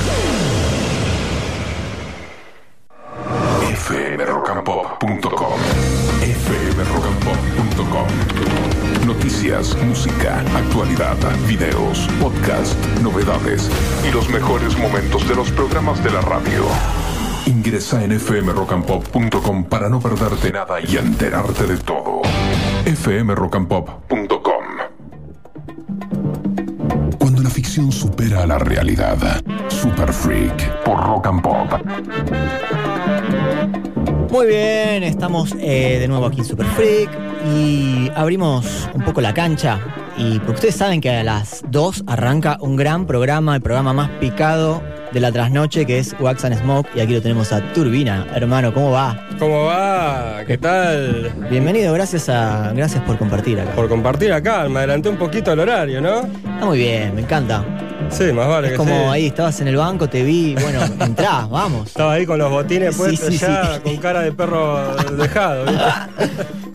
[3.75, 5.34] fmrockandpop.com
[10.55, 11.17] actualidad,
[11.47, 13.69] videos, podcast, novedades
[14.07, 16.65] y los mejores momentos de los programas de la radio.
[17.45, 22.21] Ingresa en fmrockandpop.com para no perderte nada y enterarte de todo.
[22.85, 24.65] fmrockandpop.com
[27.19, 29.41] Cuando la ficción supera a la realidad.
[29.69, 31.73] Super Freak por Rock and Pop.
[34.31, 37.09] Muy bien, estamos eh, de nuevo aquí en Super Freak
[37.53, 39.79] y abrimos un poco la cancha.
[40.17, 44.09] Y porque ustedes saben que a las 2 arranca un gran programa, el programa más
[44.11, 44.81] picado
[45.11, 46.87] de la trasnoche, que es Wax and Smoke.
[46.95, 48.25] Y aquí lo tenemos a Turbina.
[48.33, 49.27] Hermano, ¿cómo va?
[49.39, 50.43] ¿Cómo va?
[50.47, 51.33] ¿Qué tal?
[51.49, 53.71] Bienvenido, gracias, a, gracias por compartir acá.
[53.71, 56.21] Por compartir acá, me adelanté un poquito el horario, ¿no?
[56.21, 57.65] Está muy bien, me encanta.
[58.09, 59.09] Sí, más vale Es que como sí.
[59.09, 61.87] ahí, estabas en el banco, te vi, bueno, entrá, vamos.
[61.87, 65.65] Estaba ahí con los botines puestos sí, ya, con cara de perro dejado.
[65.65, 65.83] ¿viste?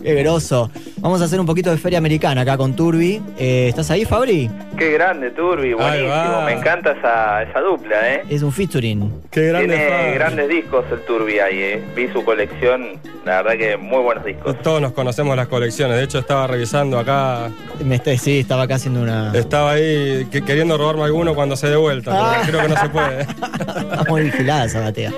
[0.02, 0.70] Qué groso.
[1.00, 3.22] Vamos a hacer un poquito de feria americana acá con Turbi.
[3.38, 4.50] Eh, ¿Estás ahí, Fabri?
[4.76, 6.42] Qué grande, Turbi, buenísimo.
[6.44, 8.22] Me encanta esa, esa dupla, ¿eh?
[8.28, 9.10] Es un featuring.
[9.30, 11.82] Qué Tiene grandes discos el Turbi ahí, ¿eh?
[11.96, 14.60] Vi su colección, la verdad que muy buenos discos.
[14.60, 15.96] Todos nos conocemos las colecciones.
[15.96, 17.48] De hecho, estaba revisando acá.
[17.82, 19.32] Me está- sí, estaba acá haciendo una.
[19.34, 22.42] Estaba ahí que- queriendo robarme alguno cuando se dé vuelta, Ah.
[22.44, 23.20] pero creo que no se puede.
[23.22, 25.12] Está muy vigilada esa batea.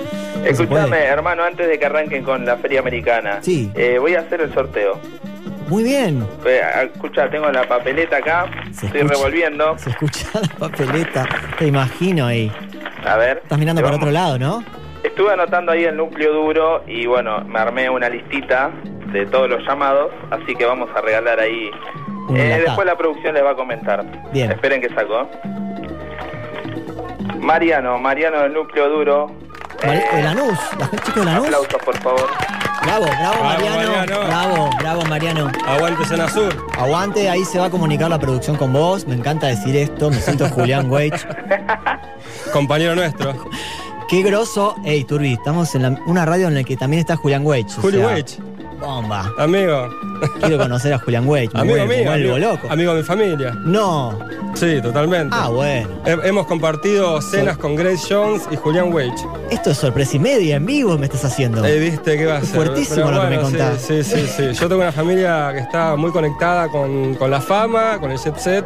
[0.45, 3.69] Escúchame, hermano, antes de que arranquen con la feria americana, Sí.
[3.75, 4.97] eh, voy a hacer el sorteo.
[5.73, 6.23] Muy bien.
[6.93, 9.13] Escucha, tengo la papeleta acá, estoy escucha.
[9.15, 9.75] revolviendo.
[9.79, 11.27] Se escucha la papeleta.
[11.57, 12.51] Te imagino ahí.
[13.03, 13.39] A ver.
[13.41, 14.63] Estás mirando para vamos- otro lado, ¿no?
[15.03, 18.69] Estuve anotando ahí el núcleo duro y bueno, me armé una listita
[19.11, 21.71] de todos los llamados, así que vamos a regalar ahí.
[22.35, 24.05] Eh, después la producción les va a comentar.
[24.31, 24.51] Bien.
[24.51, 25.27] Esperen que saco.
[27.39, 29.31] Mariano, Mariano del núcleo duro.
[29.81, 31.45] Eh, de Lanús, la chico de Lanús.
[31.47, 32.29] Aplausos, por favor.
[32.83, 33.91] Bravo, bravo, Bravo, Mariano.
[33.95, 34.27] Mariano.
[34.27, 35.51] Bravo, bravo, Mariano.
[35.67, 36.67] Aguante Zona Sur.
[36.77, 39.07] Aguante, ahí se va a comunicar la producción con vos.
[39.07, 40.09] Me encanta decir esto.
[40.11, 41.25] Me siento Julián Weich.
[42.51, 43.33] Compañero nuestro.
[44.09, 44.75] Qué groso.
[44.85, 47.71] Ey, Turbi, estamos en la- una radio en la que también está Julián Weich.
[47.77, 48.37] o Julio sea, Weich.
[48.87, 49.31] Bomba.
[49.37, 49.89] Amigo.
[50.41, 51.23] Quiero conocer a Julián.
[51.25, 52.03] Me Amigo vuelvo- mío.
[52.05, 52.67] vuelvo Amigo, loco.
[52.69, 53.57] amigo de mi familia.
[53.63, 54.19] No.
[54.55, 55.35] Sí, totalmente.
[55.37, 55.87] Ah, bueno.
[56.05, 59.13] He- hemos compartido cenas con Grace Jones y Julián Wage.
[59.49, 61.63] Esto es sorpresa y media en vivo me estás haciendo.
[61.65, 62.49] Eh, viste qué va a ser.
[62.49, 63.81] fuertísimo Pero lo que me sí, contás.
[63.81, 64.53] Sí, sí, sí.
[64.53, 68.37] Yo tengo una familia que está muy conectada con, con la fama, con el jet
[68.37, 68.65] set.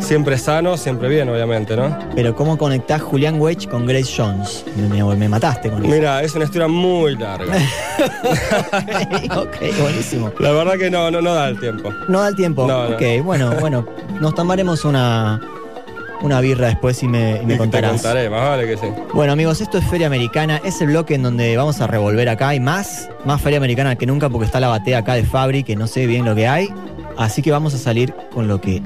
[0.00, 1.98] Siempre sano, siempre bien, obviamente, ¿no?
[2.14, 4.64] Pero ¿cómo conectás Julián Weich con Grace Jones?
[4.76, 5.94] Me, mataste con eso.
[5.94, 7.54] Mira, es una historia muy larga.
[9.36, 10.32] ok, buenísimo.
[10.38, 11.92] La verdad que no, no, no da el tiempo.
[12.08, 12.66] No da el tiempo.
[12.66, 12.94] No, no.
[12.96, 13.86] Ok, bueno, bueno.
[14.20, 15.40] Nos tomaremos una,
[16.22, 17.90] una birra después y me, y me contarás.
[17.92, 18.86] Te contaré, más vale que sí.
[19.14, 22.48] Bueno amigos, esto es Feria Americana, es el bloque en donde vamos a revolver acá,
[22.48, 25.76] hay más, más Feria Americana que nunca porque está la batea acá de Fabri, que
[25.76, 26.68] no sé bien lo que hay,
[27.16, 28.82] así que vamos a salir con lo que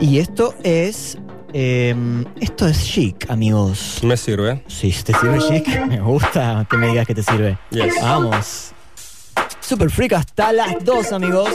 [0.00, 1.18] y esto es.
[1.52, 1.94] Eh,
[2.40, 4.00] esto es chic, amigos.
[4.02, 4.62] Me sirve.
[4.66, 5.66] Sí, te sirve chic.
[5.88, 7.58] Me gusta que me digas que te sirve.
[7.70, 7.94] Yes.
[8.02, 8.72] Vamos.
[9.60, 11.50] Super Freak hasta las 2, amigos.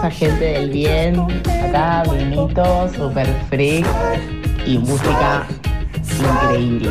[0.00, 1.20] esta gente del bien.
[1.62, 3.86] Acá vinito, super freak
[4.64, 5.46] y música
[6.18, 6.90] increíble.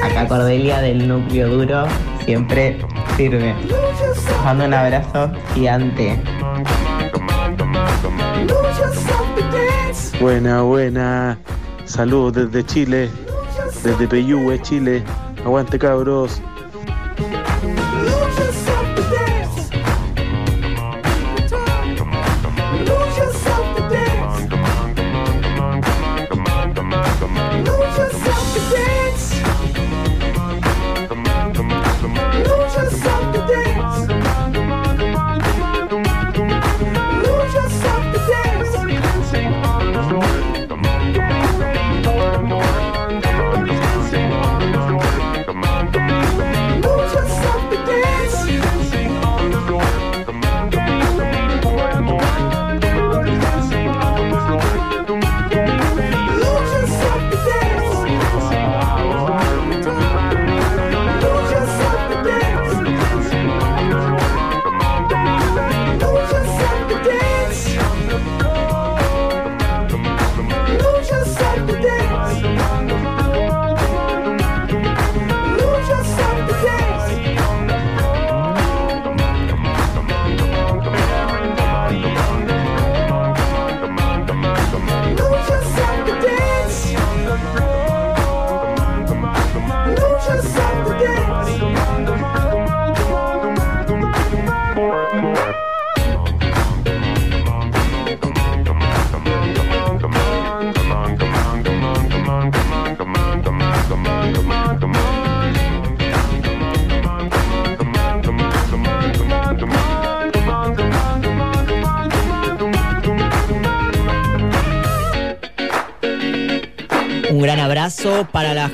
[0.00, 1.86] Acá Cordelia del núcleo duro,
[2.24, 2.78] siempre
[3.16, 3.56] firme.
[4.12, 6.16] Os mando un abrazo gigante.
[10.20, 11.38] Buena, buena.
[11.86, 13.10] Saludos desde Chile,
[13.82, 15.02] desde Peyúgue, Chile.
[15.44, 16.40] Aguante cabros.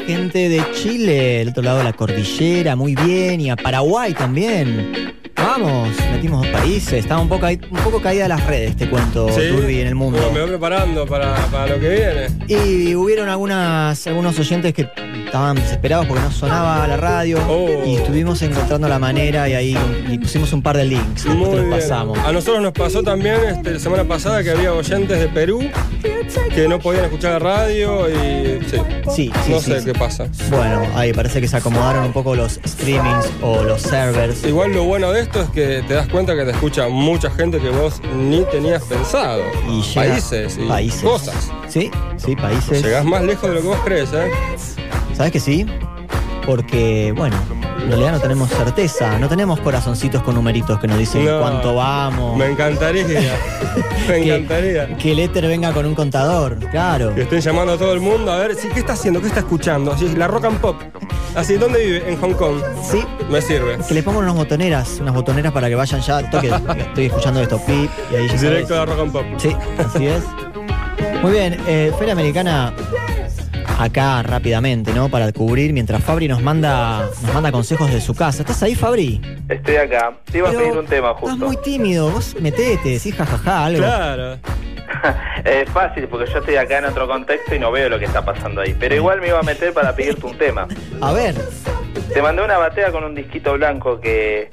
[0.07, 5.13] Gente de Chile, del otro lado de la cordillera, muy bien, y a Paraguay también.
[5.35, 9.41] Vamos, metimos dos países, estaba un poco, un poco caída las redes, te cuento, Sí.
[9.51, 10.31] Turbi, en el mundo.
[10.33, 12.29] Me voy preparando para, para lo que viene.
[12.47, 14.89] Y hubieron algunas, algunos oyentes que
[15.25, 17.69] estaban desesperados porque no sonaba la radio Oh.
[17.85, 19.77] y estuvimos encontrando la manera y ahí
[20.09, 22.19] y pusimos un par de links, después te los pasamos.
[22.21, 25.61] A nosotros nos pasó también este, la semana pasada que había oyentes de Perú
[26.55, 28.77] que no podían escuchar la radio y sí.
[29.15, 29.87] Sí, sí, no sí, sé sí.
[29.87, 30.27] qué pasa.
[30.51, 34.45] Bueno, ahí parece que se acomodaron un poco los streamings o los servers.
[34.45, 37.59] Igual lo bueno de esto es que te das cuenta que te escucha mucha gente
[37.59, 39.43] que vos ni tenías pensado.
[39.69, 41.03] Y llega- países y países.
[41.03, 41.51] cosas.
[41.69, 42.83] Sí, sí, países.
[42.83, 44.31] Llegás más lejos de lo que vos crees, ¿eh?
[45.17, 45.67] ¿Sabes que sí?
[46.47, 47.37] Porque, bueno,
[47.83, 51.41] en realidad no tenemos certeza, no tenemos corazoncitos con numeritos que nos dicen No.
[51.41, 52.37] cuánto vamos.
[52.37, 53.05] Me encantaría.
[54.09, 54.97] Me Que- encantaría.
[54.97, 57.15] Que el éter venga con un contador, claro.
[57.15, 59.41] Que estén llamando a todo el mundo a ver si qué está haciendo, qué está
[59.41, 59.93] escuchando.
[59.93, 60.77] Así, la rock and pop.
[61.35, 62.11] Así, ¿dónde vive?
[62.11, 62.57] En Hong Kong.
[62.83, 63.03] Sí.
[63.31, 63.79] Me sirve.
[63.89, 67.59] Que le pongan unas botoneras, unas botoneras para que vayan ya, toque, estoy escuchando esto,
[67.65, 69.25] pip, y ahí ya Directo a rock and pop.
[69.39, 70.23] Sí, así es.
[71.23, 72.75] Muy bien, eh, Feria Americana
[73.79, 75.09] acá rápidamente, ¿no?
[75.09, 78.43] Para cubrir mientras Fabri nos manda nos manda consejos de su casa.
[78.43, 79.21] ¿Estás ahí, Fabri?
[79.73, 80.13] Estoy acá.
[80.31, 81.47] Te iba a Pero pedir un tema Estás justo.
[81.47, 83.79] muy tímido, vos metete, decís jajaja, algo.
[83.79, 84.39] Claro.
[85.45, 88.23] Es fácil porque yo estoy acá en otro contexto y no veo lo que está
[88.25, 88.77] pasando ahí.
[88.79, 90.69] Pero igual me iba a meter para pedirte un tema.
[91.01, 91.35] A ver,
[92.13, 94.51] Te mandé una batea con un disquito blanco que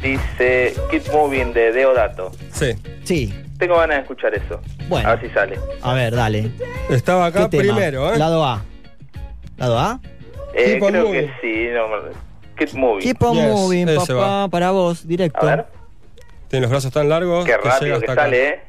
[0.00, 2.30] dice Keep Moving de Deodato.
[2.52, 2.72] Sí.
[3.04, 4.60] sí, Tengo ganas de escuchar eso.
[4.88, 5.08] Bueno.
[5.08, 5.58] A ver si sale.
[5.82, 6.50] a ver, dale.
[6.88, 7.74] Estaba acá ¿Qué tema?
[7.74, 8.18] primero, ¿eh?
[8.18, 8.62] Lado A.
[9.58, 10.00] ¿Lado A?
[10.54, 11.12] Eh, creo moving.
[11.26, 11.66] que sí.
[11.74, 12.31] No,
[12.66, 13.02] Keep Moving.
[13.02, 14.48] Keep on Yes, moving, ese papá, va.
[14.48, 15.40] para vos, directo.
[15.46, 15.66] A ver.
[16.48, 18.22] Tiene los brazos tan largos Qué que rápido que acá.
[18.22, 18.60] sale, ¿eh?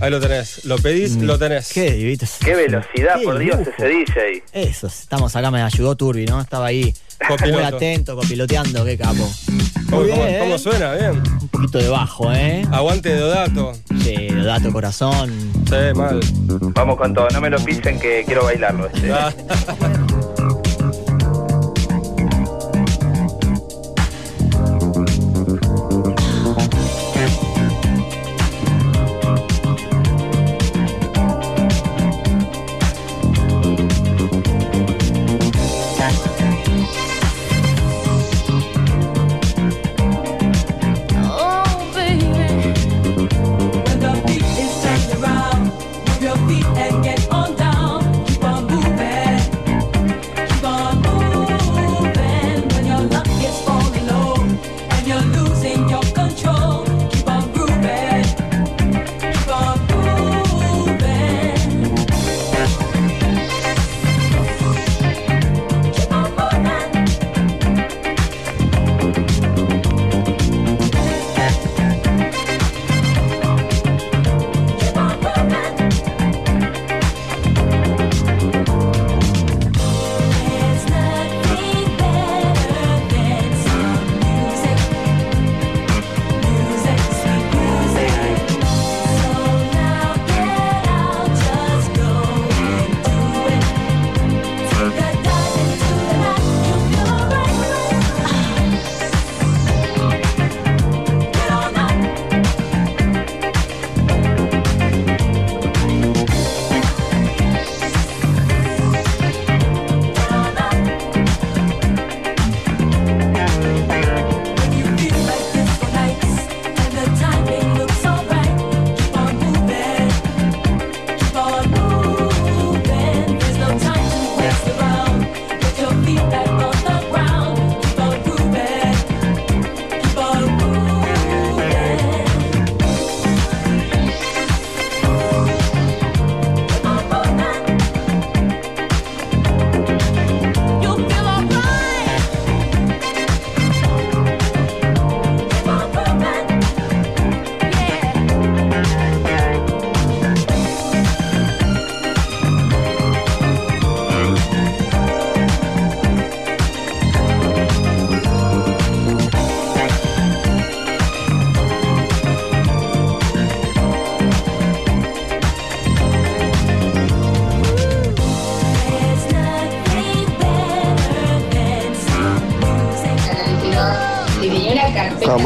[0.00, 0.64] Ahí lo tenés.
[0.64, 1.22] Lo pedís, Mm.
[1.24, 1.72] lo tenés.
[1.72, 2.26] Qué divito.
[2.44, 3.70] Qué velocidad, Qué por Dios, lujo.
[3.70, 4.42] ese DJ.
[4.52, 6.40] Eso, estamos acá, me ayudó Turbi, ¿no?
[6.40, 6.92] Estaba ahí
[7.28, 7.58] Copiloto.
[7.58, 9.30] muy atento, copiloteando, qué capo.
[9.88, 10.94] ¿Cómo, Muy cómo- bien, cómo suena?
[10.94, 11.10] Bien.
[11.40, 12.66] Un poquito de bajo, ¿eh?
[12.72, 13.72] Aguante de dato.
[14.02, 15.30] Sí, dato corazón.
[15.68, 16.18] Sí, mal.
[16.74, 17.28] Vamos con todo.
[17.32, 18.86] No me lo pisen que quiero bailarlo.
[18.88, 19.12] Este.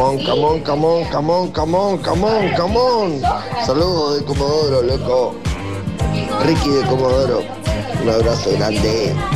[0.07, 3.21] on, come on, come on, come on.
[3.65, 5.35] Saludos de Comodoro, loco.
[6.45, 7.43] Ricky de Comodoro.
[8.03, 9.36] Un abrazo grande.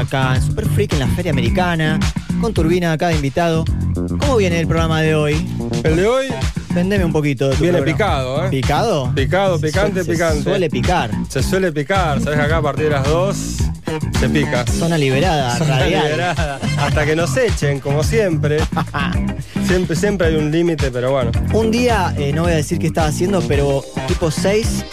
[0.00, 1.98] Acá en Super Freak, en la Feria Americana,
[2.40, 3.64] con Turbina acá de invitado.
[4.18, 5.46] ¿Cómo viene el programa de hoy?
[5.84, 6.26] El de hoy
[6.72, 7.96] Vendeme un poquito de tu viene programa.
[7.98, 8.48] picado, ¿eh?
[8.50, 9.12] ¿Picado?
[9.12, 10.42] Picado, picante, Se- se picante.
[10.44, 11.10] suele picar.
[11.28, 13.36] Se suele picar, sabes acá a partir de las 2
[14.20, 14.64] se pica.
[14.66, 16.04] Zona liberada, Zona radial.
[16.04, 16.60] liberada.
[16.78, 18.58] Hasta que nos echen, como siempre.
[19.66, 21.32] siempre, siempre hay un límite, pero bueno.
[21.52, 24.84] Un día, eh, no voy a decir qué estaba haciendo, pero tipo 6,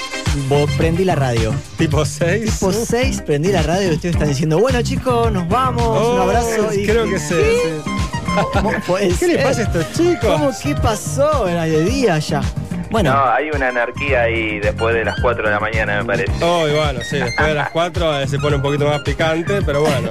[0.78, 1.54] prendí la radio.
[1.78, 2.60] ¿Tipo 6?
[2.60, 6.22] Tipo 6, prendí la radio y ustedes están diciendo, bueno chicos, nos vamos, un Oh,
[6.24, 6.74] abrazo.
[6.74, 7.82] Y creo dije, que sí, ¿qué?
[7.86, 7.92] sí.
[8.54, 10.20] ¿Cómo puede ¿Qué le pasa a estos chicos?
[10.30, 11.48] ¿Cómo qué pasó?
[11.48, 12.42] Era de día ya.
[12.90, 16.32] Bueno, No, hay una anarquía ahí después de las 4 de la mañana, me parece.
[16.44, 19.82] Oh, y bueno, sí, después de las 4 se pone un poquito más picante, pero
[19.82, 20.10] bueno.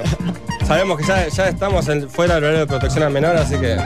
[0.67, 3.77] Sabemos que ya, ya estamos en- fuera del horario de protección al menor, así que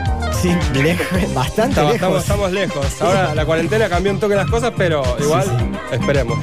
[0.42, 1.94] sí, lejos, bastante estamos, lejos.
[1.94, 3.02] estamos, estamos lejos.
[3.02, 5.46] Ahora la cuarentena cambió un toque las cosas, pero igual
[5.92, 6.38] esperemos.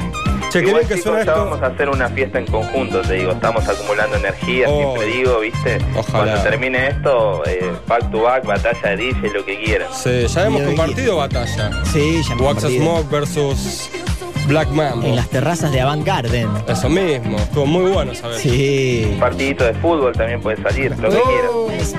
[0.50, 1.44] Che, Igual, bien que chicos, suena ya esto.
[1.44, 3.32] vamos a hacer una fiesta en conjunto, te digo.
[3.32, 4.94] Estamos acumulando energía, Oh.
[4.96, 5.78] siempre digo, ¿viste?
[5.94, 6.24] Ojalá.
[6.32, 9.88] Cuando termine esto, eh, back to back, batalla de DJ, lo que quieran.
[9.92, 11.70] Sí, ya hemos compartido batalla.
[11.84, 12.82] Sí, ya hemos Wax compartido.
[12.82, 13.90] Smoke versus
[14.46, 15.06] Black Mambo.
[15.06, 16.48] En las terrazas de Avant Garden.
[16.66, 18.38] Eso mismo, estuvo muy bueno, ¿sabes?
[18.40, 19.06] Sí.
[19.12, 21.50] Un partidito de fútbol también puede salir, lo que quieran.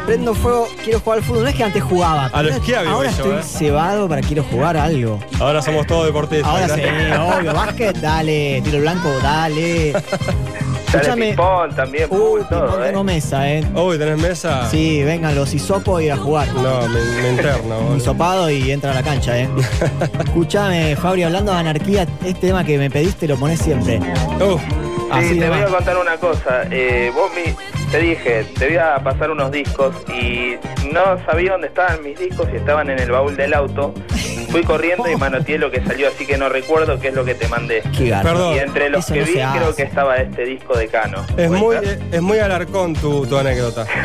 [0.06, 1.44] Prendo fuego, quiero jugar al fútbol.
[1.44, 2.26] No es que antes jugaba.
[2.28, 3.44] A lo Ahora voy yo, estoy eh.
[3.44, 5.20] cebado para quiero jugar a algo.
[5.40, 6.48] Ahora somos todos deportistas.
[6.50, 6.82] Ahora sí,
[7.40, 7.54] obvio.
[7.54, 8.62] Básquet, dale.
[8.64, 9.94] Tiro blanco, dale.
[10.92, 11.28] Escúchame.
[11.28, 12.88] ping-pong también, Uh, todo, ping-pong ¿eh?
[12.88, 13.64] tengo mesa, eh.
[13.76, 14.68] Uy, ¿tenés mesa?
[14.72, 16.48] Sí, vengan los hisopos y a jugar.
[16.54, 17.76] No, me, me interno.
[17.80, 17.98] boludo.
[17.98, 19.48] Hisopado y entra a la cancha, eh.
[20.26, 24.00] Escúchame, Fabri, hablando de anarquía, este tema que me pediste lo pones siempre.
[24.44, 24.60] Uf,
[25.12, 26.64] Así Sí, te voy a contar una cosa.
[26.72, 27.54] Eh, vos mi-
[27.92, 30.56] te dije, te voy a pasar unos discos y
[30.94, 33.94] no sabía dónde estaban mis discos y estaban en el baúl del auto.
[34.52, 37.36] Fui corriendo y manoteé lo que salió, así que no recuerdo qué es lo que
[37.36, 37.84] te mandé.
[37.96, 38.16] Qué.
[38.24, 38.56] Perdón.
[38.56, 39.60] Y entre los Eso que no vi, se hace.
[39.60, 41.20] creo que estaba este disco de Cano.
[41.38, 41.76] es ¿Puede muy,
[42.12, 43.86] es muy alarcón tu, tu anécdota.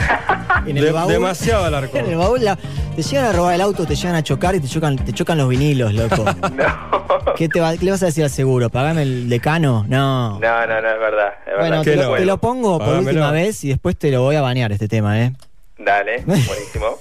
[0.67, 2.19] En el De- baúl- demasiado En el alarcón.
[2.19, 2.57] baúl la-
[2.95, 5.39] te llegan a robar el auto, te llegan a chocar y te chocan, te chocan
[5.39, 6.25] los vinilos, loco.
[7.37, 8.71] ¿Qué, te va- qué le vas a decir al seguro?
[8.71, 9.85] ¿Pagame el decano?
[9.89, 10.39] No.
[10.39, 11.29] No, no, no, es verdad.
[11.47, 11.83] Es Bueno, verdad.
[11.83, 12.15] te lo, no.
[12.17, 15.21] te lo pongo por última vez y después te lo voy a banear este tema,
[15.21, 15.33] ¿eh?
[15.79, 16.99] Dale, buenísimo.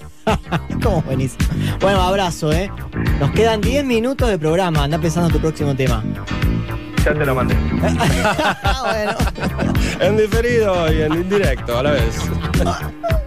[0.84, 1.36] ¿Cómo venís?
[1.80, 2.72] Bueno, abrazo, ¿eh?
[3.20, 4.84] Nos quedan 10 minutos de programa.
[4.84, 6.04] Anda pensando en tu próximo tema.
[7.06, 7.56] Ya te lo mandé.
[8.84, 9.12] bueno.
[10.00, 12.18] En diferido y en indirecto a la vez.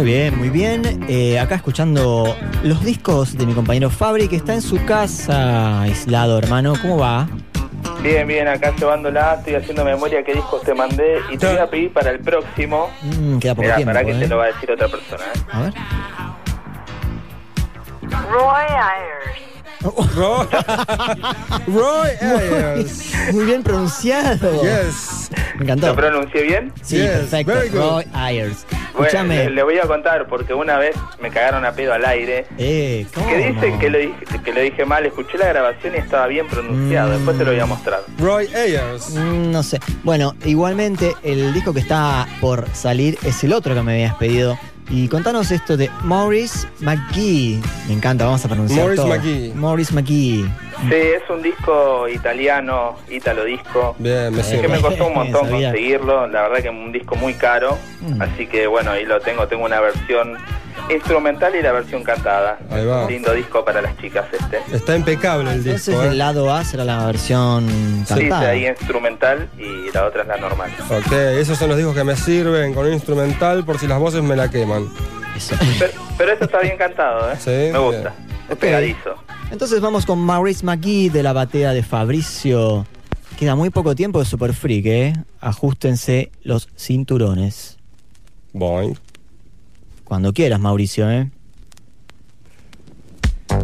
[0.00, 1.04] Muy bien, muy bien.
[1.10, 6.38] Eh, acá escuchando los discos de mi compañero Fabri, que está en su casa, aislado,
[6.38, 6.72] hermano.
[6.80, 7.28] ¿Cómo va?
[8.02, 11.66] Bien, bien, acá llevándola, estoy haciendo memoria qué discos te mandé y te voy a
[11.68, 12.88] pedir para el próximo.
[13.02, 13.92] Mm, queda poco Mirá, tiempo.
[13.92, 14.20] para que ¿eh?
[14.20, 15.22] te lo va a decir otra persona.
[15.22, 15.40] ¿eh?
[15.52, 15.74] A ver.
[18.30, 20.16] Roy Ayers.
[20.16, 20.46] Roy,
[21.66, 23.12] Roy Ayers.
[23.34, 24.62] Muy bien pronunciado.
[24.62, 25.30] Yes.
[25.56, 25.88] Me encantó.
[25.88, 26.72] ¿Lo pronuncié bien?
[26.80, 27.76] Sí, Yes, perfecto.
[27.78, 28.64] Roy Ayers.
[29.00, 29.44] Bueno, Escúchame.
[29.44, 32.46] le, le voy a contar porque una vez me cagaron a pedo al aire.
[32.58, 33.28] Eh, ¿cómo?
[33.28, 34.14] Que dicen que lo, dije,
[34.44, 37.60] que lo dije mal, escuché la grabación y estaba bien pronunciado, después te lo voy
[37.60, 38.00] a mostrar.
[38.18, 39.10] Roy Ayers.
[39.10, 39.78] Mm, No sé.
[40.02, 44.58] Bueno, igualmente el disco que está por salir es el otro que me habías pedido.
[44.90, 47.60] Y contanos esto de Maurice McGee.
[47.86, 49.08] Me encanta, vamos a pronunciar Maurice todo.
[49.08, 49.52] McGee.
[49.54, 50.44] Maurice McGee.
[50.88, 53.94] Sí, es un disco italiano, italo disco.
[53.98, 57.34] Bien, me que me costó un montón conseguirlo, la verdad que es un disco muy
[57.34, 58.22] caro, Mm.
[58.22, 60.38] así que bueno, ahí lo tengo, tengo una versión
[60.88, 62.58] instrumental y la versión cantada.
[62.70, 63.06] Ahí va.
[63.08, 64.60] Lindo disco para las chicas este.
[64.74, 66.02] Está impecable el Entonces disco.
[66.02, 66.16] el ¿eh?
[66.16, 67.66] lado A será la versión
[68.06, 68.48] Sí, cantada.
[68.50, 70.70] ahí instrumental y la otra es la normal.
[70.90, 74.36] Ok, esos son los discos que me sirven con instrumental por si las voces me
[74.36, 74.88] la queman.
[75.36, 75.54] Eso.
[75.78, 77.36] Pero, pero esto está bien cantado, ¿eh?
[77.38, 78.14] Sí, me gusta.
[78.48, 79.14] Es pegadizo.
[79.52, 82.86] Entonces vamos con Maurice McGee de la batea de Fabricio.
[83.38, 85.12] Queda muy poco tiempo de Super Freak, ¿eh?
[85.40, 87.78] Ajustense los cinturones.
[88.52, 88.98] Boing.
[90.10, 91.30] Cuando quieras, Mauricio, ¿eh?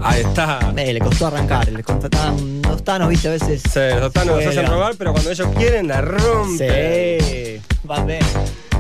[0.01, 0.73] Ahí está.
[0.77, 3.63] Eh, le costó arrancar, le costó tan- los tanos, viste, a veces.
[3.63, 7.21] Sí, los tanos nos hacen robar, pero cuando ellos quieren la rompen.
[7.21, 7.61] Sí,
[7.91, 8.21] va bien.
[8.23, 8.76] I'll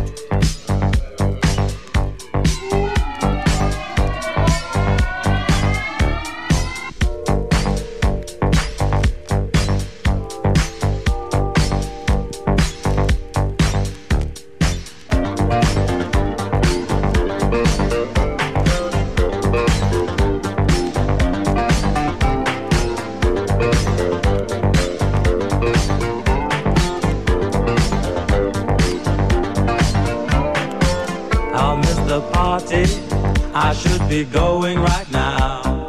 [34.09, 35.85] be going right now.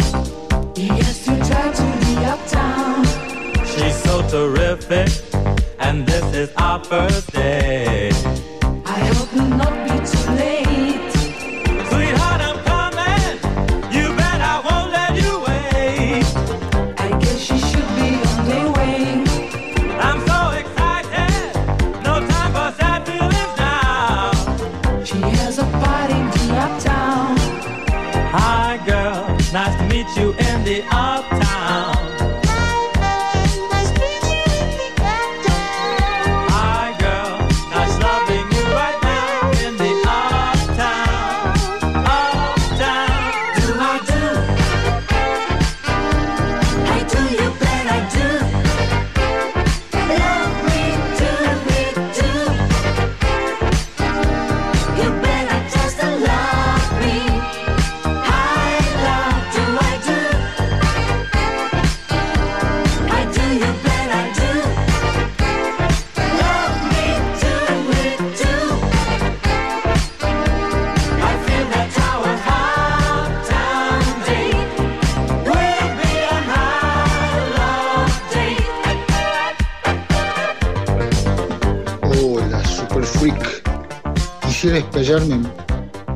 [0.76, 3.06] Yes, you try to be uptown.
[3.66, 5.10] She's so terrific,
[5.80, 7.77] and this is our first day.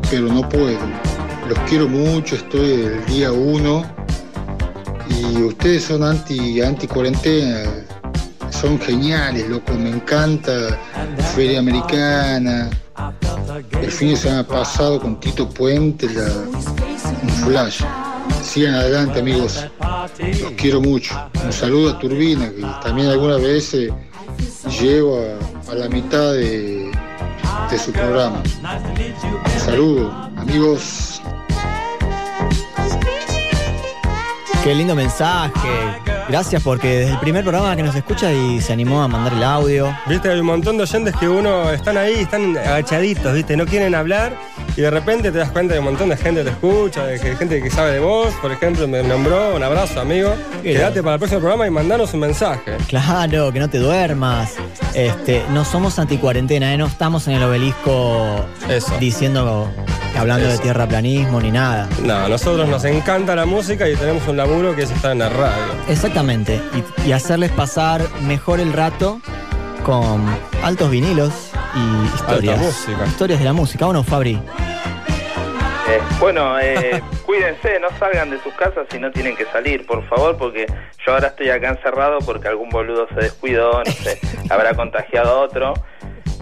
[0.09, 0.77] Pero no puedo.
[1.49, 3.83] Los quiero mucho, estoy del día uno
[5.09, 7.63] y Y ustedes son anti, anti cuarentena,
[8.49, 10.77] son geniales, loco, me encanta.
[11.35, 12.69] Feria Americana.
[13.81, 16.27] El fin de semana pasado con Tito Puente, la,
[17.23, 17.81] un flash.
[18.43, 19.65] Sigan adelante, amigos.
[20.19, 21.15] Los quiero mucho.
[21.43, 23.91] Un saludo a Turbina, que también algunas veces
[24.79, 26.90] llego a, a la mitad de,
[27.69, 28.41] de su programa.
[28.41, 31.21] Un saludo, amigos.
[34.63, 35.51] Qué lindo mensaje.
[36.29, 39.43] Gracias porque desde el primer programa que nos escucha y se animó a mandar el
[39.43, 39.95] audio.
[40.07, 43.95] Viste, hay un montón de oyentes que uno están ahí, están agachaditos, viste, no quieren
[43.95, 44.37] hablar
[44.75, 47.19] y de repente te das cuenta de un montón de gente que te escucha, de
[47.19, 50.33] gente que sabe de vos, por ejemplo, me nombró, un abrazo, amigo.
[50.63, 52.77] Quédate para el próximo programa y mandanos un mensaje.
[52.87, 54.53] Claro, que no te duermas.
[54.93, 56.77] Este, no somos anticuarentena, ¿eh?
[56.77, 58.45] no estamos en el obelisco
[58.99, 59.69] diciendo,
[60.17, 60.63] hablando de Eso.
[60.63, 61.87] tierraplanismo ni nada.
[62.03, 65.29] No, nosotros nos encanta la música y tenemos un laburo que es estar en la
[65.29, 65.63] radio.
[65.89, 66.61] Exactamente.
[67.05, 69.21] Y, y hacerles pasar mejor el rato
[69.83, 70.23] con
[70.63, 72.87] altos vinilos y historias.
[73.07, 74.33] Historias de la música, ¿o no, Fabri?
[75.89, 80.07] Eh, bueno, eh, cuídense, no salgan de sus casas si no tienen que salir, por
[80.07, 80.65] favor, porque
[81.05, 84.19] yo ahora estoy acá encerrado porque algún boludo se descuidó, no sé,
[84.49, 85.73] habrá contagiado a otro.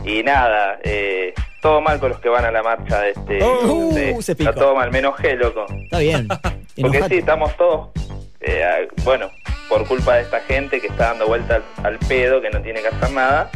[0.05, 3.39] Y nada, eh, todo mal con los que van a la marcha de este.
[3.43, 5.65] Oh, de- se está todo mal, menos G, loco.
[5.83, 6.27] Está bien.
[6.81, 7.89] Porque sí, estamos todos,
[8.41, 9.29] eh, a- bueno,
[9.67, 12.81] por culpa de esta gente que está dando vuelta al, al pedo, que no tiene
[12.81, 13.49] que hacer nada,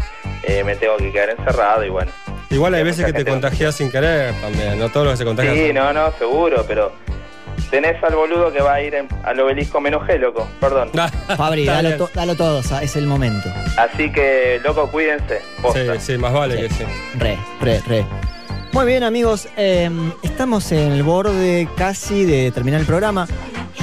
[0.44, 2.12] eh, me tengo que quedar encerrado y bueno.
[2.50, 5.26] Igual hay Hay veces que te contagias sin querer también, no todos los que se
[5.26, 5.56] contagian.
[5.56, 6.92] Sí, no, no, seguro, pero
[7.72, 10.92] tenés al boludo que va a ir en- al obelisco menos G, loco, perdón.
[11.38, 13.50] Fabri, dalo, to- dalo todo, o sea, es el momento.
[13.78, 15.42] Así que, loco, cuídense.
[15.62, 15.96] posta.
[15.96, 16.84] Sí, sí, más vale que sí.
[17.18, 18.06] Re, re, re.
[18.72, 19.48] Muy bien, amigos.
[19.58, 19.90] eh,
[20.24, 23.28] estamos en el borde casi de terminar el programa.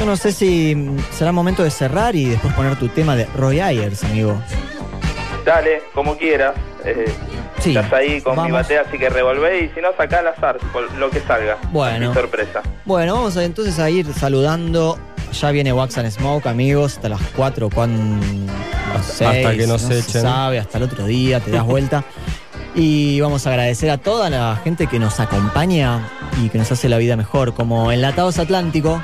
[0.01, 0.74] Yo no sé si
[1.12, 4.40] será momento de cerrar y después poner tu tema de Roy Ayers, amigo.
[5.44, 6.55] Dale, como quieras.
[6.85, 7.05] eh,
[7.59, 8.52] Sí, estás ahí con mi vamos.
[8.52, 11.59] batea, así que revolvé y si no, sacá al azar, por lo que salga.
[11.70, 12.09] Bueno.
[12.09, 12.62] Mi sorpresa.
[12.86, 14.98] Bueno, vamos a, entonces a ir saludando.
[15.39, 18.24] Ya viene Wax and Smoke, amigos, hasta las 4, cuando
[18.97, 20.22] hasta que nos no se echen.
[20.22, 22.02] sabe, hasta el otro día, te das vuelta.
[22.72, 26.09] Y vamos a agradecer a toda la gente que nos acompaña
[26.40, 29.02] y que nos hace la vida mejor, como Enlatados Atlántico.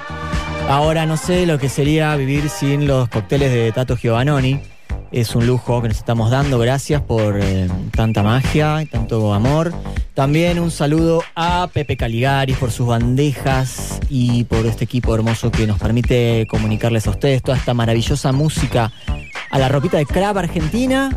[0.69, 4.61] Ahora no sé lo que sería vivir sin los cócteles de Tato Giovannoni.
[5.13, 6.59] Es un lujo que nos estamos dando.
[6.59, 9.73] Gracias por eh, tanta magia y tanto amor.
[10.15, 15.69] También un saludo a Pepe Caligaris por sus bandejas y por este equipo hermoso que
[15.69, 18.91] nos permite comunicarles a ustedes toda esta maravillosa música.
[19.51, 21.17] A la ropita de Crab Argentina,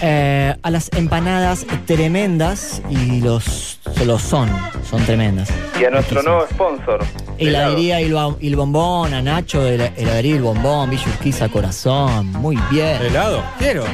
[0.00, 4.50] eh, a las empanadas tremendas y los, los son,
[4.88, 5.48] son tremendas.
[5.80, 7.04] Y a nuestro nuevo sponsor.
[7.38, 8.04] Heladería y
[8.46, 13.00] el, bombón, a Nacho de la heladería y el bombón, Villa Urquiza Corazón, muy bien.
[13.02, 13.42] ¿Helado?
[13.58, 13.84] Quiero.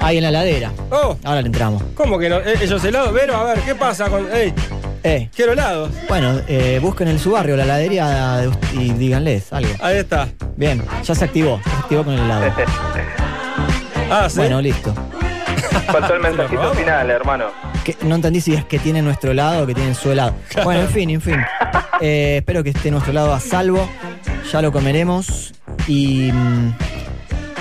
[0.00, 0.72] Ahí en la heladera.
[0.90, 1.16] Oh.
[1.24, 1.82] Ahora le entramos.
[1.94, 2.36] ¿Cómo que no?
[2.36, 3.12] Eh, ¿Ellos helado?
[3.12, 4.28] Vero, a ver, ¿qué pasa con.?
[4.32, 4.54] ¡Ey!
[5.02, 5.30] Eh.
[5.34, 5.88] Quiero helado.
[6.08, 9.72] Bueno, eh, busquen en su barrio la heladería y díganles algo.
[9.80, 10.28] Ahí está.
[10.56, 12.52] Bien, ya se activó, se activó con el helado.
[14.10, 14.38] Ah, ¿sí?
[14.38, 14.94] Bueno, listo.
[15.86, 17.46] Faltó el mensajito final, hermano.
[17.84, 20.34] Que- no entendí si es que tienen nuestro helado o que tienen su helado.
[20.64, 21.36] Bueno, en fin, en fin.
[22.00, 23.88] Eh, espero que esté nuestro helado a salvo.
[24.52, 25.54] Ya lo comeremos.
[25.86, 26.30] Y.
[26.32, 26.72] mm,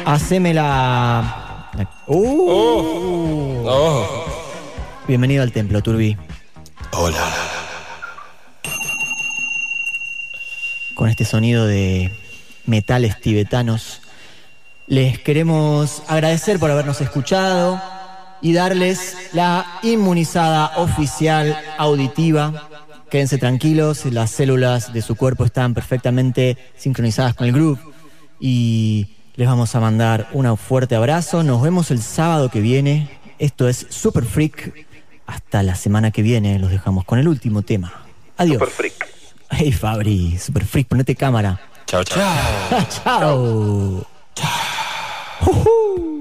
[0.05, 1.69] haceme la.
[1.73, 3.63] la- ¡Uh!
[3.67, 4.26] Oh.
[5.07, 6.17] Bienvenido al templo, Turbi.
[6.91, 7.17] Hola.
[10.95, 12.11] Con este sonido de
[12.65, 14.01] metales tibetanos.
[14.88, 17.82] Les queremos agradecer por habernos escuchado
[18.41, 22.70] y darles la inmunizada oficial auditiva.
[23.10, 27.80] Quédense tranquilos, las células de su cuerpo están perfectamente sincronizadas con el groove
[28.40, 31.41] y les vamos a mandar un fuerte abrazo.
[31.41, 33.10] Nos vemos el sábado que viene.
[33.40, 34.86] Esto es Super Freak.
[35.26, 37.91] Hasta la semana que viene los dejamos con el último tema.
[38.38, 38.60] Adiós.
[38.60, 39.07] Super Freak.
[39.49, 41.60] Hey Fabri, Super Freak, ponete cámara.
[41.88, 42.86] Chao, chao.
[43.03, 44.74] Chao.
[45.45, 46.15] Woohoo!